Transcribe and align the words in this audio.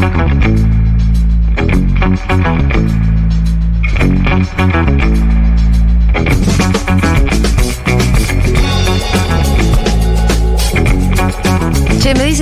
Che, 0.00 0.06
me 0.06 0.69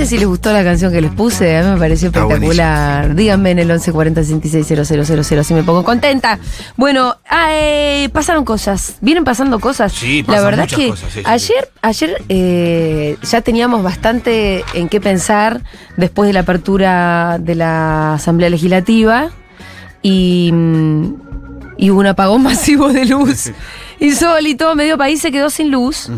si 0.09 0.17
les 0.17 0.27
gustó 0.27 0.51
la 0.51 0.63
canción 0.63 0.91
que 0.91 1.01
les 1.01 1.11
puse. 1.11 1.57
A 1.57 1.63
mí 1.63 1.69
me 1.71 1.77
pareció 1.77 2.07
espectacular. 2.07 3.15
Díganme 3.15 3.51
en 3.51 3.59
el 3.59 3.67
1140 3.67 4.23
660000 4.23 5.43
si 5.43 5.53
me 5.53 5.63
pongo 5.63 5.83
contenta. 5.83 6.39
Bueno, 6.75 7.17
ah, 7.29 7.49
eh, 7.51 8.09
pasaron 8.11 8.43
cosas. 8.43 8.97
Vienen 9.01 9.23
pasando 9.23 9.59
cosas. 9.59 9.93
Sí, 9.93 10.21
La 10.21 10.27
pasan 10.27 10.45
verdad 10.45 10.63
muchas 10.63 10.79
que 10.79 10.89
cosas, 10.89 11.13
sí, 11.13 11.19
sí, 11.19 11.25
ayer, 11.25 11.69
ayer 11.81 12.23
eh, 12.29 13.17
ya 13.21 13.41
teníamos 13.41 13.83
bastante 13.83 14.65
en 14.73 14.89
qué 14.89 14.99
pensar 14.99 15.61
después 15.95 16.27
de 16.27 16.33
la 16.33 16.41
apertura 16.41 17.37
de 17.39 17.55
la 17.55 18.15
Asamblea 18.15 18.49
Legislativa 18.49 19.29
y, 20.01 20.49
mm, 20.51 21.13
y 21.77 21.91
hubo 21.91 21.99
un 21.99 22.07
apagón 22.07 22.41
masivo 22.43 22.89
de 22.91 23.05
luz. 23.05 23.51
Insólito, 23.99 24.75
medio 24.75 24.97
país 24.97 25.21
se 25.21 25.31
quedó 25.31 25.49
sin 25.49 25.71
luz 25.71 26.09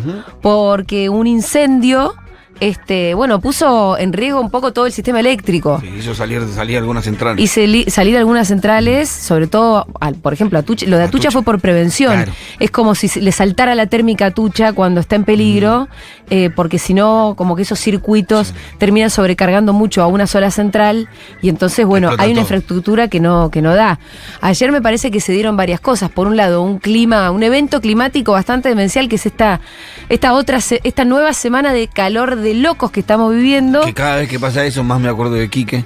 porque 0.42 1.10
un 1.10 1.26
incendio, 1.26 2.14
este, 2.62 3.14
bueno, 3.16 3.42
puso 3.42 3.98
en 3.98 4.14
riesgo 4.14 4.40
un 4.40 4.50
poco 4.50 4.72
todo 4.72 4.86
el 4.86 4.92
sistema 4.94 5.20
eléctrico. 5.20 5.80
Sí, 5.82 5.90
hizo 6.00 6.16
salir, 6.16 6.42
salir 6.56 6.78
algunas 6.78 7.04
centrales. 7.04 7.44
Y 7.44 7.48
sali- 7.48 7.90
salir 7.90 8.16
algunas 8.18 8.48
centrales, 8.48 9.10
sobre 9.10 9.48
todo, 9.48 9.88
al- 10.00 10.16
por 10.16 10.32
ejemplo, 10.32 10.58
lo 10.58 10.64
de 10.64 10.74
Atucha, 10.78 11.06
Atucha. 11.06 11.32
fue 11.32 11.42
por 11.44 11.60
prevención. 11.60 12.14
Claro. 12.14 12.32
Es 12.60 12.72
como 12.72 12.96
si 12.96 13.20
le 13.20 13.32
saltara 13.32 13.76
la 13.76 13.88
térmica 13.88 14.26
a 14.26 14.28
Atucha 14.30 14.74
cuando 14.74 15.02
está 15.02 15.16
en 15.18 15.26
peligro, 15.26 15.90
eh, 16.34 16.50
porque 16.50 16.80
si 16.80 16.94
no, 16.94 17.34
como 17.38 17.58
que 17.58 17.64
esos 17.64 17.78
circuitos 17.78 18.54
terminan 18.78 19.10
sobrecargando 19.10 19.74
mucho 19.74 20.02
a 20.02 20.08
una 20.08 20.28
sola 20.28 20.50
central 20.50 21.10
y 21.42 21.50
entonces, 21.50 21.86
bueno, 21.86 22.08
Explota 22.08 22.24
hay 22.24 22.30
una 22.32 22.38
todo. 22.38 22.44
infraestructura 22.44 23.08
que 23.10 23.20
no, 23.20 23.52
que 23.52 23.62
no 23.62 23.76
da. 23.76 24.00
Ayer 24.40 24.72
me 24.72 24.82
parece 24.82 25.12
que 25.12 25.20
se 25.20 25.34
dieron 25.34 25.58
varias 25.58 25.82
cosas. 25.82 26.10
Por 26.10 26.28
un 26.28 26.38
lado, 26.38 26.62
un 26.62 26.80
clima, 26.80 27.30
un 27.32 27.44
evento 27.44 27.82
climático 27.82 28.32
bastante 28.32 28.70
demencial, 28.70 29.10
que 29.10 29.18
es 29.18 29.26
esta, 29.26 29.60
esta 30.08 30.32
otra, 30.34 30.60
esta 30.84 31.04
nueva 31.04 31.34
semana 31.34 31.74
de 31.74 31.90
calor 31.90 32.38
de 32.38 32.54
locos 32.54 32.92
que 32.92 33.02
estamos 33.02 33.36
viviendo. 33.36 33.82
Que 33.82 33.94
cada 33.94 34.16
vez 34.16 34.30
que 34.30 34.40
pasa 34.40 34.64
eso, 34.64 34.86
más 34.86 35.02
me 35.02 35.10
acuerdo 35.10 35.34
de 35.34 35.50
Quique. 35.50 35.84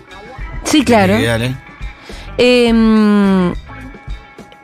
Sí, 0.64 0.86
claro. 0.86 1.18
Ideal, 1.18 1.42
¿eh? 1.42 1.56
Em, 2.38 3.54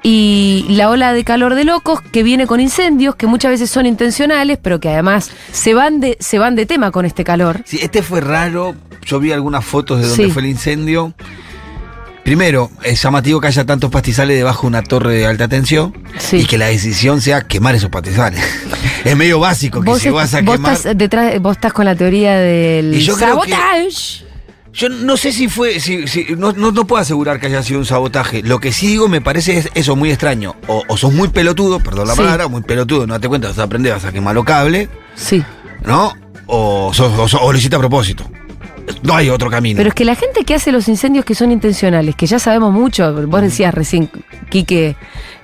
y 0.04 0.66
la 0.70 0.90
ola 0.90 1.14
de 1.14 1.24
calor 1.24 1.54
de 1.56 1.64
locos 1.64 2.02
que 2.02 2.24
viene 2.24 2.48
con 2.48 2.60
incendios 2.60 3.16
que 3.16 3.28
muchas 3.28 3.52
veces 3.52 3.70
son 3.70 3.86
intencionales, 3.86 4.58
pero 4.62 4.80
que 4.80 4.90
además 4.90 5.30
se 5.52 5.74
van 5.74 6.00
de, 6.00 6.18
se 6.20 6.40
van 6.40 6.56
de 6.56 6.66
tema 6.66 6.92
con 6.92 7.06
este 7.06 7.24
calor. 7.24 7.62
Sí, 7.66 7.80
este 7.82 8.02
fue 8.02 8.22
raro. 8.22 8.76
Yo 9.06 9.20
vi 9.20 9.32
algunas 9.32 9.64
fotos 9.66 10.00
de 10.02 10.08
donde 10.08 10.26
Sí. 10.26 10.32
fue 10.32 10.42
el 10.42 10.50
incendio. 10.50 11.14
Primero, 12.24 12.70
es 12.84 13.02
llamativo 13.02 13.42
que 13.42 13.48
haya 13.48 13.66
tantos 13.66 13.90
pastizales 13.90 14.38
debajo 14.38 14.62
de 14.62 14.68
una 14.68 14.84
torre 14.84 15.16
de 15.16 15.26
alta 15.26 15.48
tensión 15.48 15.92
Sí. 16.20 16.38
y 16.38 16.46
que 16.46 16.58
la 16.60 16.68
decisión 16.68 17.20
sea 17.20 17.42
quemar 17.42 17.74
esos 17.74 17.90
pastizales. 17.90 18.44
es 19.04 19.18
medio 19.18 19.40
básico 19.40 19.82
que 19.82 19.96
si 20.00 20.10
vas 20.10 20.34
a 20.36 20.42
vos 20.42 20.56
quemar. 20.56 20.74
estás 20.74 20.96
detrás, 20.98 21.40
vos 21.42 21.58
estás 21.58 21.74
con 21.74 21.86
la 21.86 21.96
teoría 21.96 22.36
del 22.38 22.94
Y 22.96 23.00
yo 23.02 23.16
creo 23.16 23.42
que- 23.42 23.52
sabotage. 23.52 24.24
Yo 24.74 24.88
no 24.88 25.18
sé 25.18 25.34
si 25.34 25.50
fue, 25.50 25.80
si, 25.82 26.08
si- 26.08 26.28
no, 26.38 26.54
no, 26.54 26.72
no 26.72 26.88
puedo 26.88 27.02
asegurar 27.02 27.40
que 27.40 27.48
haya 27.48 27.62
sido 27.62 27.80
un 27.80 27.86
sabotaje. 27.86 28.42
Lo 28.42 28.60
que 28.60 28.72
sí 28.72 28.88
digo 28.88 29.08
me 29.10 29.20
parece 29.20 29.58
es 29.58 29.70
eso 29.74 29.96
muy 29.98 30.10
extraño. 30.12 30.56
O, 30.68 30.84
o 30.88 30.98
sos 30.98 31.12
muy 31.14 31.28
pelotudo, 31.28 31.80
perdón 31.80 32.08
la 32.08 32.14
Sí. 32.14 32.22
palabra, 32.22 32.48
muy 32.48 32.62
pelotudo, 32.62 33.06
no 33.06 33.14
date 33.16 33.28
cuenta, 33.28 33.50
vas 33.50 33.60
a 33.60 33.64
aprender, 33.64 33.92
vas 33.94 34.06
a 34.06 34.12
quemar 34.14 34.34
los 34.34 34.46
cables, 34.46 34.88
Sí. 35.16 35.44
¿no? 35.86 36.14
O, 36.48 36.94
sos, 36.94 37.12
o, 37.20 37.28
sos- 37.28 37.42
o 37.44 37.52
lo 37.52 37.58
hiciste 37.58 37.76
a 37.76 37.80
propósito. 37.80 38.30
No 39.04 39.16
hay 39.16 39.30
otro 39.30 39.50
camino. 39.50 39.78
Pero 39.78 39.90
es 39.90 39.96
que 39.96 40.06
la 40.06 40.16
gente 40.16 40.44
que 40.46 40.56
hace 40.56 40.72
los 40.72 40.88
incendios 40.88 41.24
que 41.26 41.36
son 41.36 41.52
intencionales, 41.52 42.16
que 42.16 42.26
ya 42.26 42.40
sabemos 42.40 42.72
mucho, 42.74 43.14
vos 43.28 43.42
decías 43.42 43.74
recién, 43.74 44.10
Quique, 44.50 44.96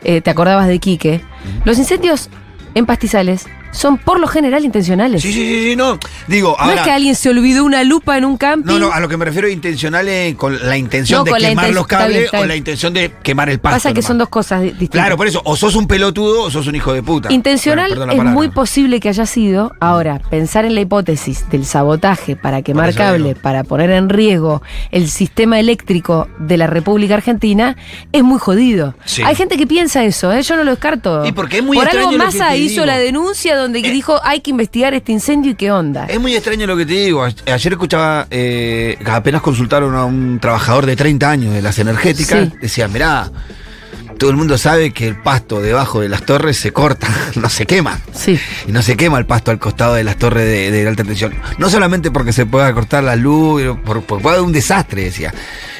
eh, 0.04 0.22
te 0.22 0.30
acordabas 0.30 0.68
de 0.68 0.80
Quique, 0.80 1.22
los 1.66 1.78
incendios 1.78 2.30
en 2.76 2.86
pastizales 2.86 3.46
son 3.72 3.98
por 3.98 4.20
lo 4.20 4.28
general 4.28 4.64
intencionales. 4.66 5.22
Sí, 5.22 5.32
sí, 5.34 5.46
sí, 5.46 5.64
sí, 5.72 5.76
no. 5.76 6.00
Digo, 6.28 6.56
no 6.58 6.64
ahora. 6.64 6.76
es 6.76 6.82
que 6.82 6.92
alguien 6.92 7.16
se 7.16 7.30
olvidó 7.30 7.64
una 7.66 7.84
lupa 7.84 8.18
en 8.18 8.26
un 8.26 8.38
camping. 8.38 8.68
No, 8.72 8.80
no, 8.80 8.92
a 8.92 9.00
lo 9.00 9.08
que 9.10 9.18
me 9.18 9.26
refiero 9.26 9.48
intencional 9.48 10.08
es 10.08 10.36
con 10.36 10.58
la 10.68 10.78
intención 10.78 11.20
No, 11.20 11.24
de 11.26 11.32
quemar 11.40 11.68
inten- 11.70 11.74
los 11.74 11.84
está 11.84 11.98
cables 12.00 12.14
bien, 12.18 12.26
está 12.26 12.40
o 12.40 12.46
la 12.46 12.56
intención 12.56 12.94
de 12.94 13.12
quemar 13.24 13.50
el 13.50 13.60
pasto. 13.60 13.76
Pasa 13.76 13.90
que 13.90 13.96
nomás. 13.96 14.06
son 14.08 14.18
dos 14.18 14.30
cosas 14.30 14.62
di- 14.62 14.70
distintas. 14.70 15.02
Claro, 15.02 15.18
por 15.18 15.28
eso, 15.28 15.42
o 15.46 15.56
sos 15.56 15.76
un 15.76 15.88
pelotudo 15.88 16.44
o 16.44 16.52
sos 16.52 16.68
un 16.68 16.76
hijo 16.76 16.94
de 16.94 17.04
puta. 17.04 17.32
Intencional 17.32 17.94
Bueno, 17.96 18.12
es 18.14 18.24
muy 18.24 18.50
posible 18.50 19.00
que 19.00 19.10
haya 19.10 19.26
sido. 19.26 19.72
Ahora, 19.80 20.20
pensar 20.30 20.66
en 20.66 20.76
la 20.76 20.82
hipótesis 20.82 21.50
del 21.50 21.66
sabotaje 21.66 22.36
para 22.36 22.62
quemar 22.62 22.94
cable, 22.96 23.30
digo. 23.30 23.40
para 23.42 23.64
poner 23.64 23.90
en 23.92 24.10
riesgo 24.10 24.62
el 24.92 25.10
sistema 25.10 25.60
eléctrico 25.60 26.28
de 26.40 26.58
la 26.58 26.68
República 26.68 27.16
Argentina, 27.16 27.76
es 28.12 28.24
muy 28.24 28.40
jodido. 28.40 28.96
Sí. 29.06 29.22
Hay 29.24 29.36
gente 29.36 29.58
que 29.58 29.68
piensa 29.68 30.04
eso, 30.04 30.32
¿eh? 30.32 30.42
yo 30.42 30.56
no 30.56 30.64
lo 30.64 30.72
descarto. 30.72 31.26
Y 31.26 31.32
porque 31.32 31.58
es 31.58 31.64
muy 31.64 31.78
Por 31.78 31.90
algo 31.90 32.12
Massa 32.14 32.56
hizo 32.56 32.72
digo. 32.82 32.86
la 32.86 32.98
denuncia 32.98 33.56
donde 33.58 33.80
Eh. 33.80 33.92
dijo 33.92 34.20
hay 34.24 34.42
que 34.42 34.52
investigar 34.52 34.94
este 34.94 35.12
incendio 35.12 35.52
y 35.52 35.56
qué 35.56 35.72
onda. 35.72 36.06
Es 36.06 36.20
muy 36.20 36.34
extraño 36.36 36.66
lo 36.68 36.78
que 36.78 36.86
te 36.86 36.94
digo. 36.94 37.24
Ayer 37.24 37.74
escuchaba, 37.74 38.28
eh, 38.32 38.98
apenas 39.06 39.42
consultaron 39.42 39.96
a 39.96 40.06
un 40.06 40.40
trabajador 40.40 40.86
de 40.86 40.96
30 40.96 41.30
años 41.30 41.54
de 41.54 41.62
las 41.62 41.78
energéticas. 41.80 42.50
Sí. 42.50 42.54
Decía, 42.62 42.88
mirá, 42.88 43.32
todo 44.18 44.32
el 44.32 44.36
mundo 44.36 44.58
sabe 44.58 44.92
que 44.94 45.08
el 45.08 45.16
pasto 45.22 45.62
debajo 45.62 46.02
de 46.02 46.10
las 46.10 46.24
torres 46.26 46.58
se 46.58 46.72
corta, 46.72 47.08
no 47.36 47.50
se 47.50 47.66
quema. 47.68 48.00
Sí. 48.14 48.40
Y 48.68 48.72
no 48.72 48.82
se 48.82 48.98
quema 48.98 49.20
el 49.20 49.26
pasto 49.28 49.52
al 49.52 49.60
costado 49.60 49.94
de 49.94 50.04
las 50.04 50.18
torres 50.18 50.44
de, 50.46 50.72
de 50.72 50.88
alta 50.88 51.04
tensión. 51.04 51.36
No 51.60 51.70
solamente 51.70 52.10
porque 52.10 52.34
se 52.34 52.46
pueda 52.48 52.74
cortar 52.74 53.04
la 53.04 53.16
luz, 53.16 53.62
por, 53.86 54.02
por- 54.04 54.22
puede 54.22 54.38
haber 54.38 54.46
un 54.48 54.54
desastre, 54.54 55.04
decía. 55.04 55.34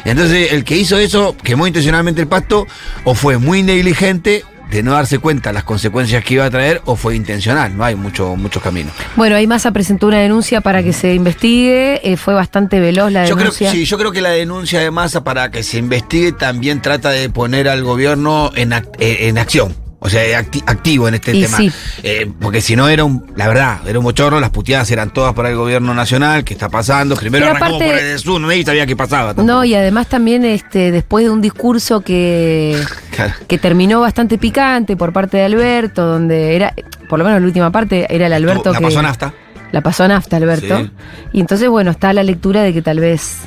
Entonces, 0.06 0.54
el 0.54 0.64
que 0.64 0.78
hizo 0.78 0.98
eso, 1.00 1.36
quemó 1.44 1.66
intencionalmente 1.68 2.22
el 2.22 2.28
pasto, 2.28 2.68
o 3.04 3.16
fue 3.16 3.38
muy 3.40 3.64
negligente 3.64 4.44
de 4.70 4.84
no 4.84 4.92
darse 4.94 5.20
cuenta 5.20 5.54
las 5.54 5.64
consecuencias 5.64 6.24
que 6.24 6.36
iba 6.36 6.46
a 6.46 6.50
traer, 6.50 6.82
o 6.86 6.96
fue 6.96 7.16
intencional. 7.16 7.76
No 7.78 7.84
hay 7.84 7.96
mucho, 7.96 8.36
muchos 8.36 8.62
caminos. 8.62 8.94
Bueno, 9.16 9.36
ahí 9.36 9.48
Massa 9.48 9.72
presentó 9.72 10.08
una 10.08 10.20
denuncia 10.20 10.62
para 10.62 10.84
que 10.84 10.94
se 10.94 11.14
investigue. 11.14 12.02
eh, 12.04 12.18
fue 12.18 12.34
bastante 12.34 12.80
veloz 12.80 13.12
la 13.12 13.26
Yo 13.26 13.36
creo, 13.36 13.46
denuncia. 13.46 13.72
sí, 13.72 13.86
yo 13.86 13.98
creo 13.98 14.12
que 14.12 14.22
la 14.22 14.32
denuncia 14.32 14.80
de 14.80 14.92
masa 14.92 15.24
para 15.24 15.52
que 15.52 15.64
se 15.64 15.78
investigue 15.78 16.32
también 16.32 16.82
trata 16.82 17.10
de 17.12 17.30
poner 17.30 17.70
al 17.70 17.84
gobierno 17.84 18.52
en, 18.56 18.74
eh, 18.74 18.84
en 19.00 19.38
acción. 19.38 19.76
O 20.00 20.10
sea, 20.10 20.40
acti- 20.40 20.64
activo 20.68 21.08
en 21.08 21.16
este 21.16 21.36
Y 21.36 21.42
tema. 21.42 21.58
sí. 21.58 21.72
Eh, 22.04 22.32
porque 22.40 22.62
si 22.62 22.76
no 22.76 22.88
era 22.88 23.04
un, 23.04 23.32
la 23.36 23.48
verdad, 23.48 23.80
era 23.88 23.98
un 23.98 24.06
bochorno, 24.06 24.40
las 24.40 24.52
puteadas 24.52 24.90
eran 24.92 25.12
todas 25.12 25.34
para 25.34 25.50
el 25.50 25.56
gobierno 25.56 25.94
nacional, 25.96 26.44
¿qué 26.44 26.54
está 26.54 26.70
pasando? 26.70 27.16
Primero 27.16 27.46
Pero 27.46 27.56
arrancamos 27.58 27.82
aparte- 27.82 27.94
por 28.02 28.04
el 28.12 28.20
sur, 28.20 28.40
nadie 28.42 28.64
sabía 28.64 28.86
qué 28.86 28.96
pasaba. 28.96 29.34
tampoco. 29.34 29.48
No, 29.48 29.64
y 29.66 29.74
además 29.74 30.06
también 30.08 30.46
este, 30.46 30.92
después 30.92 31.26
de 31.26 31.32
un 31.32 31.42
discurso 31.42 32.02
que, 32.02 32.80
Claro. 33.16 33.34
que 33.48 33.58
terminó 33.58 34.00
bastante 34.00 34.38
picante 34.38 34.96
por 34.96 35.14
parte 35.14 35.38
de 35.38 35.44
Alberto, 35.46 36.06
donde 36.06 36.56
era, 36.56 36.74
por 37.10 37.18
lo 37.18 37.26
menos 37.26 37.42
la 37.42 37.48
última 37.48 37.72
parte, 37.72 38.06
era 38.14 38.28
el 38.28 38.34
Alberto 38.34 38.72
la 38.72 38.78
que. 38.78 38.84
pasó 38.86 39.02
nafta. 39.02 39.34
La 39.72 39.82
pasó 39.82 40.08
nafta, 40.08 40.38
Alberto. 40.38 40.78
Sí. 40.78 40.92
Y 41.34 41.40
entonces, 41.42 41.68
bueno, 41.70 41.90
está 41.92 42.14
la 42.14 42.22
lectura 42.24 42.62
de 42.62 42.72
que 42.72 42.82
tal 42.84 43.00
vez 43.00 43.40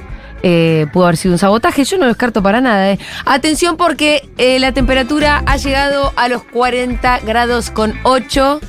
eh, 0.42 0.86
pudo 0.92 1.04
haber 1.04 1.16
sido 1.16 1.32
un 1.34 1.38
sabotaje. 1.38 1.84
Yo 1.84 1.96
no 1.98 2.04
lo 2.04 2.08
descarto 2.08 2.42
para 2.42 2.60
nada. 2.60 2.90
eh. 2.92 2.98
Atención 3.26 3.76
porque 3.76 4.28
eh, 4.38 4.58
la 4.58 4.72
temperatura 4.72 5.42
ha 5.46 5.56
llegado 5.56 6.12
a 6.16 6.28
los 6.28 6.42
40 6.44 7.20
grados 7.20 7.70
con 7.70 7.94
8 8.04 8.60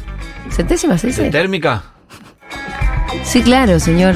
centésimas, 0.51 1.01
¿se 1.01 1.07
dice? 1.07 1.29
térmica? 1.29 1.83
Sí, 3.23 3.41
claro, 3.41 3.79
señor. 3.79 4.15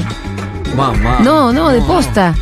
Mamá. 0.76 1.18
No, 1.22 1.52
no, 1.52 1.70
de 1.70 1.80
posta. 1.82 2.34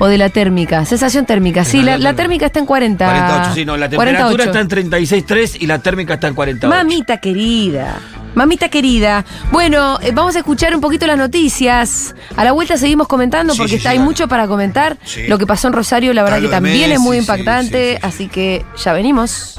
O 0.00 0.06
de 0.06 0.18
la 0.18 0.28
térmica. 0.28 0.84
Sensación 0.84 1.24
térmica. 1.24 1.64
Sí, 1.64 1.80
la, 1.82 1.92
la 1.92 2.10
la 2.10 2.14
térmica 2.14 2.46
está 2.46 2.58
en 2.58 2.66
40. 2.66 3.04
48, 3.04 3.54
sí, 3.54 3.64
no, 3.64 3.76
la 3.76 3.88
temperatura 3.88 4.26
48. 4.50 4.58
está 4.58 4.60
en 4.60 4.90
36.3 5.24 5.56
y 5.60 5.66
la 5.66 5.78
térmica 5.78 6.14
está 6.14 6.26
en 6.28 6.34
48. 6.34 6.68
Mamita 6.76 7.18
querida. 7.18 7.98
Mamita 8.34 8.68
querida. 8.68 9.24
Bueno, 9.52 9.98
eh, 10.02 10.10
vamos 10.12 10.34
a 10.36 10.38
escuchar 10.40 10.74
un 10.74 10.80
poquito 10.80 11.06
las 11.06 11.16
noticias. 11.18 12.14
A 12.36 12.44
la 12.44 12.52
vuelta 12.52 12.76
seguimos 12.76 13.06
comentando 13.08 13.52
Sí, 13.54 13.58
porque 13.58 13.70
sí, 13.70 13.76
está, 13.76 13.90
sí, 13.90 13.92
hay 13.92 13.98
dale. 13.98 14.08
mucho 14.08 14.28
para 14.28 14.46
comentar. 14.48 14.96
Sí. 15.04 15.26
Lo 15.28 15.38
que 15.38 15.46
pasó 15.46 15.68
en 15.68 15.72
Rosario, 15.74 16.12
la 16.12 16.22
verdad 16.22 16.38
Está 16.38 16.56
que 16.58 16.60
lo 16.60 16.66
de 16.66 16.70
también 16.72 16.92
es 16.92 17.00
muy 17.00 17.16
sí, 17.16 17.20
impactante. 17.22 17.78
sí, 17.86 17.94
sí, 17.94 17.98
sí. 18.00 18.06
Así 18.06 18.28
que 18.28 18.64
ya 18.82 18.92
venimos. 18.92 19.54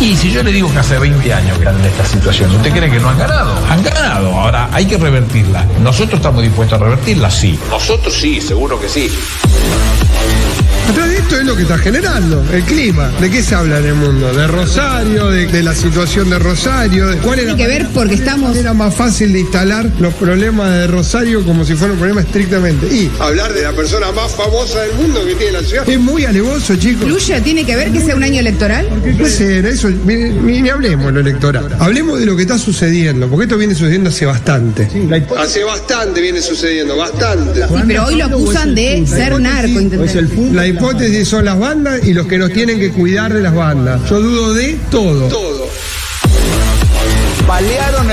Y 0.00 0.16
si 0.16 0.30
yo 0.30 0.42
le 0.42 0.50
digo 0.50 0.72
que 0.72 0.78
hace 0.78 0.98
20 0.98 1.32
años 1.32 1.58
que 1.58 1.64
están 1.64 1.78
en 1.78 1.86
esta 1.86 2.06
situación, 2.06 2.50
¿usted 2.56 2.70
cree 2.72 2.90
que 2.90 2.98
no 2.98 3.10
han 3.10 3.18
ganado? 3.18 3.54
Han 3.68 3.82
ganado. 3.82 4.32
Ahora 4.32 4.68
hay 4.72 4.86
que 4.86 4.96
revertirla. 4.96 5.66
¿Nosotros 5.82 6.14
estamos 6.20 6.42
dispuestos 6.42 6.80
a 6.80 6.84
revertirla? 6.84 7.30
Sí. 7.30 7.58
Nosotros 7.70 8.14
sí, 8.14 8.40
seguro 8.40 8.80
que 8.80 8.88
sí. 8.88 9.10
Atrás 10.88 11.08
de 11.08 11.18
esto 11.18 11.36
es 11.38 11.44
lo 11.44 11.54
que 11.54 11.62
está 11.62 11.78
generando, 11.78 12.44
el 12.52 12.64
clima. 12.64 13.12
¿De 13.20 13.30
qué 13.30 13.44
se 13.44 13.54
habla 13.54 13.78
en 13.78 13.86
el 13.86 13.94
mundo? 13.94 14.32
¿De 14.32 14.48
Rosario? 14.48 15.28
¿De, 15.30 15.46
de 15.46 15.62
la 15.62 15.72
situación 15.72 16.28
de 16.30 16.38
Rosario? 16.40 17.06
¿De 17.06 17.18
cuál 17.18 17.38
era, 17.38 17.54
Tiene 17.54 17.62
que 17.62 17.68
ver 17.68 17.86
porque 17.94 18.14
estamos 18.14 18.56
era 18.56 18.74
más 18.74 18.92
fácil 18.92 19.32
de 19.32 19.38
instalar 19.40 19.86
los 20.00 20.12
problemas 20.14 20.72
de 20.72 20.88
Rosario 20.88 21.44
como 21.44 21.64
si 21.64 21.74
fuera 21.76 21.92
un 21.92 21.98
problema 22.00 22.22
estrictamente? 22.22 22.88
Y 22.88 23.08
hablar 23.20 23.52
de 23.52 23.62
la 23.62 23.72
persona 23.72 24.10
más 24.10 24.32
famosa 24.32 24.80
del 24.80 24.94
mundo 24.94 25.24
que 25.24 25.36
tiene 25.36 25.52
la 25.52 25.62
ciudad 25.62 25.88
es 25.88 26.00
muy 26.00 26.24
alevoso, 26.24 26.74
chicos. 26.74 27.08
Luya, 27.08 27.40
tiene 27.40 27.64
que 27.64 27.76
ver 27.76 27.92
que 27.92 28.00
sea 28.00 28.16
un 28.16 28.24
año 28.24 28.40
electoral. 28.40 28.88
¿Qué 29.04 29.12
puede 29.12 29.30
ser? 29.30 29.66
Eso 29.66 29.89
ni, 30.04 30.14
ni- 30.14 30.62
ni 30.62 30.68
hablemos 30.68 31.06
de 31.06 31.12
lo 31.12 31.20
electoral. 31.20 31.76
Hablemos 31.78 32.18
de 32.18 32.26
lo 32.26 32.36
que 32.36 32.42
está 32.42 32.58
sucediendo, 32.58 33.28
porque 33.28 33.44
esto 33.44 33.56
viene 33.58 33.74
sucediendo 33.74 34.10
hace 34.10 34.26
bastante. 34.26 34.88
Hace 35.38 35.64
bastante 35.64 36.20
viene 36.20 36.40
sucediendo, 36.40 36.96
bastante. 36.96 37.60
Sí, 37.66 37.74
pero 37.86 38.04
hoy 38.06 38.16
lo 38.16 38.24
acusan 38.26 38.74
de 38.74 39.06
ser 39.06 39.40
narco, 39.40 39.68
intendente. 39.80 40.52
La 40.52 40.66
hipótesis 40.66 41.28
son 41.28 41.44
las 41.44 41.58
bandas 41.58 42.00
y 42.04 42.12
los 42.14 42.26
que 42.26 42.38
nos 42.38 42.52
tienen 42.52 42.78
que 42.78 42.90
cuidar 42.90 43.32
de 43.32 43.40
las 43.42 43.54
bandas. 43.54 44.00
Yo 44.08 44.20
dudo 44.20 44.54
de 44.54 44.76
todo. 44.90 45.28
Todo. 45.28 45.49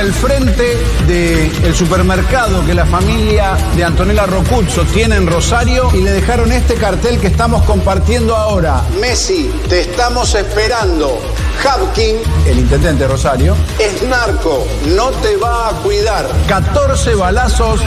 El 0.07 0.13
frente 0.13 0.77
del 1.05 1.75
supermercado 1.75 2.65
que 2.65 2.73
la 2.73 2.85
familia 2.85 3.57
de 3.75 3.83
Antonella 3.83 4.25
Rocuzzo 4.25 4.85
tiene 4.85 5.17
en 5.17 5.27
Rosario 5.27 5.89
y 5.93 5.97
le 5.97 6.11
dejaron 6.11 6.49
este 6.53 6.75
cartel 6.75 7.19
que 7.19 7.27
estamos 7.27 7.65
compartiendo 7.65 8.33
ahora. 8.33 8.83
Messi, 9.01 9.51
te 9.67 9.81
estamos 9.81 10.33
esperando. 10.33 11.19
Hapkin, 11.61 12.15
el 12.45 12.57
intendente 12.57 13.03
de 13.03 13.09
Rosario, 13.09 13.57
es 13.77 14.01
narco, 14.03 14.65
no 14.95 15.09
te 15.09 15.35
va 15.35 15.71
a 15.71 15.71
cuidar. 15.73 16.25
14 16.47 17.13
balazos. 17.15 17.81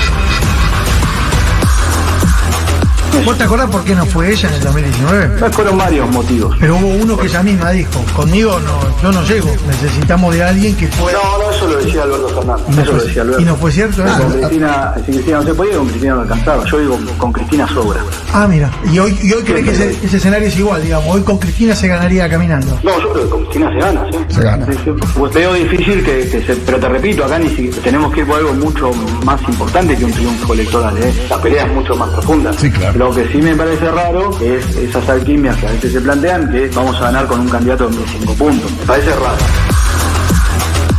¿Vos 3.24 3.36
te 3.36 3.44
acordás 3.44 3.68
por 3.68 3.84
qué 3.84 3.94
no 3.94 4.06
fue 4.06 4.30
ella 4.30 4.48
en 4.48 4.54
el 4.54 4.62
2019? 4.62 5.50
Fueron 5.50 5.76
varios 5.76 6.10
motivos. 6.10 6.56
Pero 6.58 6.76
hubo 6.76 6.88
uno 6.88 7.18
que 7.18 7.26
ella 7.26 7.42
misma 7.42 7.70
dijo, 7.70 8.02
conmigo 8.14 8.58
no, 8.60 9.02
yo 9.02 9.12
no 9.12 9.22
llego, 9.24 9.50
necesitamos 9.66 10.34
de 10.34 10.42
alguien 10.42 10.76
que 10.76 10.86
pueda... 10.88 11.18
No, 11.18 11.38
no, 11.38 11.49
eso 11.60 11.68
lo 11.68 11.84
decía 11.84 12.02
Alberto 12.02 12.28
Fernández. 12.28 12.66
No 12.68 12.82
Eso 12.82 12.92
lo 12.92 12.98
fue- 12.98 13.06
decía 13.06 13.22
Alberto. 13.22 13.40
y 13.40 13.44
no 13.44 13.56
fue 13.56 13.70
cierto 13.72 14.04
eso. 14.06 14.18
Con 14.22 14.32
Cristina, 14.32 14.94
si 14.96 15.02
Cristina 15.12 15.36
no 15.38 15.42
se 15.44 15.54
podía, 15.54 15.76
con 15.76 15.86
Cristina 15.88 16.14
no 16.14 16.20
alcanzaba. 16.22 16.64
Yo 16.64 16.78
digo, 16.78 16.98
con 17.18 17.32
Cristina 17.32 17.68
sobra. 17.68 18.00
Ah, 18.32 18.46
mira, 18.48 18.70
y 18.92 18.98
hoy, 18.98 19.18
y 19.22 19.32
hoy 19.32 19.42
que 19.42 19.60
ese, 19.60 19.90
ese 20.02 20.16
escenario 20.16 20.48
es 20.48 20.56
igual, 20.58 20.82
digamos, 20.82 21.14
hoy 21.14 21.22
con 21.22 21.38
Cristina 21.38 21.74
se 21.74 21.88
ganaría 21.88 22.28
caminando. 22.28 22.78
No, 22.82 23.00
yo 23.00 23.12
creo 23.12 23.24
que 23.24 23.30
con 23.30 23.40
Cristina 23.44 23.70
se 23.72 23.78
gana, 23.78 24.04
¿sí? 24.10 24.18
Se 24.34 24.42
gana. 24.42 24.66
Sí, 24.66 24.72
sí. 24.84 24.90
Pues 25.18 25.34
veo 25.34 25.54
difícil 25.54 26.02
que, 26.04 26.28
que 26.28 26.42
se. 26.46 26.54
Pero 26.56 26.78
te 26.78 26.88
repito, 26.88 27.24
acá 27.24 27.38
ni 27.38 27.48
siquiera 27.48 27.76
tenemos 27.82 28.12
que 28.12 28.20
ir 28.20 28.26
por 28.26 28.36
algo 28.38 28.52
mucho 28.54 28.90
más 29.24 29.40
importante 29.48 29.96
que 29.96 30.04
un 30.04 30.12
triunfo 30.12 30.54
electoral, 30.54 30.96
¿eh? 30.98 31.12
La 31.28 31.40
pelea 31.40 31.66
es 31.66 31.72
mucho 31.72 31.94
más 31.96 32.08
profunda. 32.10 32.52
Sí, 32.54 32.70
claro. 32.70 32.98
Lo 32.98 33.14
que 33.14 33.26
sí 33.28 33.38
me 33.38 33.54
parece 33.54 33.90
raro 33.90 34.30
es 34.40 34.64
esas 34.76 35.08
alquimias 35.08 35.56
que 35.56 35.66
a 35.66 35.70
veces 35.72 35.92
se 35.92 36.00
plantean 36.00 36.50
que 36.50 36.68
vamos 36.74 36.96
a 36.96 37.00
ganar 37.04 37.26
con 37.26 37.40
un 37.40 37.48
candidato 37.48 37.88
de 37.88 37.96
cinco 38.18 38.34
puntos. 38.34 38.70
Me 38.80 38.86
parece 38.86 39.10
raro. 39.10 39.36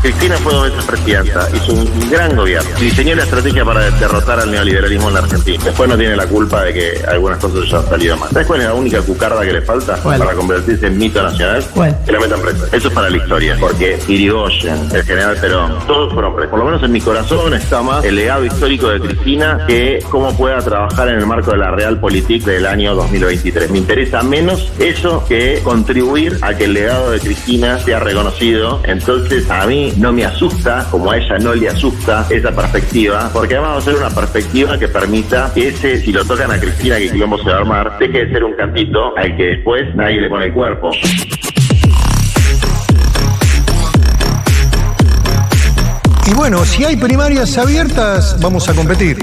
Cristina 0.02 0.36
fue 0.38 0.52
dos 0.52 0.64
veces 0.64 0.84
presidenta, 0.86 1.48
hizo 1.54 1.74
un 1.74 2.10
gran 2.10 2.36
gobierno, 2.36 2.70
diseñó 2.80 3.16
la 3.16 3.22
estrategia 3.22 3.64
para 3.64 3.82
derrotar 3.92 4.40
al 4.40 4.50
neoliberalismo 4.50 5.10
en 5.10 5.14
la 5.14 5.20
Argentina. 5.20 5.64
Después 5.64 5.88
no 5.88 5.96
tiene 5.96 6.16
la 6.16 6.26
culpa 6.26 6.64
de 6.64 6.74
que 6.74 7.06
algunas 7.08 7.38
cosas 7.38 7.70
ya 7.70 7.78
han 7.78 7.86
salido 7.88 8.18
mal. 8.18 8.32
¿Sabes 8.32 8.48
cuál 8.48 8.62
es 8.62 8.68
la 8.68 8.74
única 8.74 9.00
cucarda 9.04 9.42
que 9.42 9.54
le 9.54 9.62
falta 9.62 9.98
para 9.98 10.34
convertirse 10.34 10.88
en 10.88 10.98
mito 10.98 11.22
nacional? 11.22 11.64
¿Cuál? 11.76 11.96
Que 12.04 12.12
la 12.14 12.20
metan 12.20 12.42
presa. 12.42 12.66
Eso 12.72 12.88
es 12.88 12.94
para 12.96 13.12
la 13.12 13.18
historia, 13.18 13.58
porque 13.60 14.00
Irigoyen, 14.08 14.90
el 14.92 15.04
general 15.04 15.38
Perón, 15.40 15.78
todos 15.86 16.12
fueron 16.14 16.36
presos. 16.36 16.50
Por 16.50 16.60
lo 16.60 16.66
menos 16.66 16.82
en 16.82 16.92
mi 16.92 17.02
corazón 17.02 17.54
está 17.54 17.84
más 17.84 18.04
el 18.04 18.16
legado 18.16 18.44
histórico 18.44 18.90
de 18.90 19.00
Cristina 19.02 19.66
que 19.68 20.04
cómo 20.10 20.36
pueda 20.36 20.58
trabajar 20.60 21.10
en 21.10 21.20
el 21.20 21.28
marco 21.28 21.52
de 21.52 21.58
la 21.58 21.70
Realpolitik 21.70 22.44
del 22.44 22.66
año 22.66 22.96
2023. 22.96 23.70
Me 23.70 23.78
interesa 23.78 24.24
menos 24.24 24.72
eso 24.80 25.24
que 25.28 25.62
contribuir 25.64 26.40
a 26.42 26.56
que 26.56 26.64
el 26.64 26.74
legado 26.74 27.12
de 27.12 27.20
Cristina 27.20 27.78
sea 27.78 28.00
reconocido. 28.00 28.82
Entonces 28.84 29.48
a 29.52 29.68
mí 29.68 29.91
no 29.98 30.12
me 30.12 30.26
asusta, 30.26 30.88
como 30.90 31.12
a 31.12 31.18
ella 31.18 31.38
no 31.40 31.54
le 31.54 31.70
asusta 31.70 32.26
esa 32.30 32.56
perspectiva, 32.56 33.30
porque 33.34 33.56
además 33.56 33.76
va 33.76 33.78
a 33.78 33.82
ser 33.82 33.96
una 33.96 34.10
perspectiva 34.10 34.78
que 34.78 34.88
permita 34.88 35.52
que 35.54 35.70
ese, 35.70 35.98
si 36.00 36.12
lo 36.12 36.26
tocan 36.26 36.52
a 36.52 36.60
Cristina, 36.60 36.98
que 36.98 37.12
quilombo 37.12 37.38
se 37.38 37.50
va 37.50 37.56
a 37.56 37.60
armar, 37.60 37.98
deje 38.00 38.26
de 38.26 38.34
ser 38.34 38.44
un 38.44 38.54
cantito 38.54 39.18
al 39.18 39.36
que 39.36 39.44
después 39.44 39.94
nadie 39.96 40.22
le 40.22 40.30
pone 40.30 40.46
el 40.46 40.54
cuerpo. 40.54 40.92
Y 46.32 46.34
bueno, 46.34 46.64
si 46.66 46.86
hay 46.86 46.96
primarias 46.96 47.58
abiertas, 47.58 48.38
vamos 48.40 48.70
a 48.70 48.74
competir. 48.74 49.18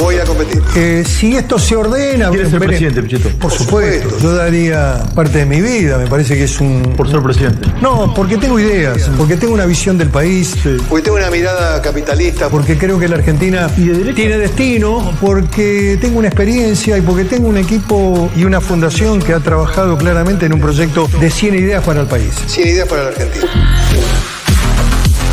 Voy 0.00 0.16
a 0.16 0.24
competir. 0.24 0.60
Eh, 0.74 1.04
si 1.06 1.36
esto 1.36 1.56
se 1.56 1.76
ordena. 1.76 2.30
¿Quieres 2.30 2.50
ser 2.50 2.58
presidente, 2.58 3.00
Pichetto? 3.00 3.28
Por 3.38 3.52
supuesto, 3.52 4.18
yo 4.18 4.34
daría 4.34 5.04
parte 5.14 5.38
de 5.38 5.46
mi 5.46 5.60
vida, 5.60 5.98
me 5.98 6.08
parece 6.08 6.36
que 6.36 6.44
es 6.44 6.58
un. 6.60 6.94
Por 6.96 7.08
ser 7.08 7.22
presidente. 7.22 7.68
No, 7.80 8.12
porque 8.12 8.38
tengo 8.38 8.58
ideas, 8.58 9.08
porque 9.16 9.36
tengo 9.36 9.54
una 9.54 9.66
visión 9.66 9.96
del 9.98 10.08
país, 10.08 10.56
Porque 10.88 11.04
tengo 11.04 11.16
una 11.18 11.30
mirada 11.30 11.80
capitalista. 11.80 12.48
porque 12.48 12.76
creo 12.76 12.98
que 12.98 13.06
la 13.06 13.14
Argentina 13.14 13.70
¿Y 13.76 13.84
de 13.86 13.92
derecha? 13.98 14.16
tiene 14.16 14.38
destino, 14.38 15.12
porque 15.20 15.96
tengo 16.00 16.18
una 16.18 16.26
experiencia 16.26 16.98
y 16.98 17.02
porque 17.02 17.24
tengo 17.24 17.46
un 17.46 17.58
equipo 17.58 18.32
y 18.36 18.42
una 18.42 18.60
fundación 18.60 19.20
que 19.22 19.32
ha 19.32 19.38
trabajado 19.38 19.96
claramente 19.96 20.46
en 20.46 20.54
un 20.54 20.60
proyecto 20.60 21.08
de 21.20 21.30
100 21.30 21.54
ideas 21.54 21.84
para 21.84 22.00
el 22.00 22.08
país. 22.08 22.32
100 22.48 22.66
ideas 22.66 22.88
para 22.88 23.04
la 23.04 23.08
Argentina. 23.10 23.46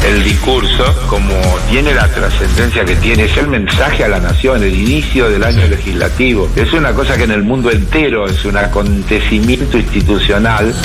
El 0.05 0.23
discurso, 0.23 0.83
como 1.07 1.33
tiene 1.67 1.91
la 1.91 2.07
trascendencia 2.07 2.85
que 2.85 2.95
tiene, 2.95 3.23
es 3.23 3.35
el 3.37 3.47
mensaje 3.47 4.03
a 4.03 4.07
la 4.07 4.19
nación, 4.19 4.61
el 4.61 4.75
inicio 4.75 5.29
del 5.31 5.43
año 5.43 5.65
legislativo. 5.67 6.47
Es 6.55 6.73
una 6.73 6.93
cosa 6.93 7.17
que 7.17 7.23
en 7.23 7.31
el 7.31 7.41
mundo 7.41 7.71
entero 7.71 8.27
es 8.27 8.45
un 8.45 8.55
acontecimiento 8.55 9.79
institucional. 9.79 10.75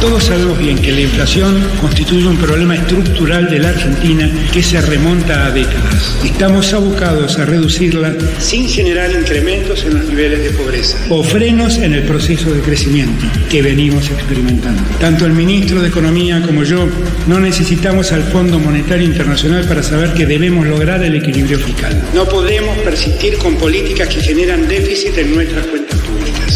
Todos 0.00 0.24
sabemos 0.24 0.58
bien 0.58 0.78
que 0.78 0.92
la 0.92 1.02
inflación 1.02 1.62
constituye 1.78 2.26
un 2.26 2.38
problema 2.38 2.74
estructural 2.74 3.50
de 3.50 3.58
la 3.58 3.68
Argentina 3.68 4.30
que 4.50 4.62
se 4.62 4.80
remonta 4.80 5.44
a 5.44 5.50
décadas. 5.50 6.16
Estamos 6.24 6.72
abocados 6.72 7.38
a 7.38 7.44
reducirla 7.44 8.16
sin 8.38 8.66
generar 8.66 9.12
incrementos 9.12 9.84
en 9.84 9.98
los 9.98 10.08
niveles 10.08 10.42
de 10.42 10.50
pobreza 10.50 10.96
o 11.10 11.22
frenos 11.22 11.76
en 11.76 11.92
el 11.92 12.04
proceso 12.04 12.50
de 12.50 12.62
crecimiento 12.62 13.26
que 13.50 13.60
venimos 13.60 14.10
experimentando. 14.10 14.82
Tanto 14.98 15.26
el 15.26 15.32
ministro 15.32 15.82
de 15.82 15.88
Economía 15.88 16.42
como 16.46 16.64
yo 16.64 16.88
no 17.26 17.38
necesitamos 17.38 18.10
al 18.12 18.22
Fondo 18.22 18.58
Monetario 18.58 19.04
Internacional 19.04 19.66
para 19.68 19.82
saber 19.82 20.14
que 20.14 20.24
debemos 20.24 20.66
lograr 20.66 21.02
el 21.04 21.14
equilibrio 21.14 21.58
fiscal. 21.58 22.02
No 22.14 22.26
podemos 22.26 22.78
persistir 22.78 23.36
con 23.36 23.56
políticas 23.56 24.08
que 24.08 24.22
generan 24.22 24.66
déficit 24.66 25.18
en 25.18 25.34
nuestras 25.34 25.66
cuentas 25.66 25.79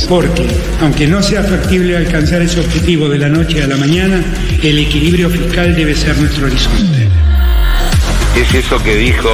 Porque, 0.09 0.47
aunque 0.81 1.07
no 1.07 1.23
sea 1.23 1.43
factible 1.43 1.97
alcanzar 1.97 2.43
ese 2.43 2.61
objetivo 2.61 3.09
de 3.09 3.19
la 3.19 3.29
noche 3.29 3.63
a 3.63 3.67
la 3.67 3.77
mañana, 3.77 4.23
el 4.63 4.79
equilibrio 4.79 5.31
fiscal 5.31 5.75
debe 5.75 5.95
ser 5.95 6.17
nuestro 6.19 6.47
horizonte. 6.47 7.09
Es 8.37 8.53
eso 8.53 8.83
que 8.83 8.97
dijo, 8.97 9.31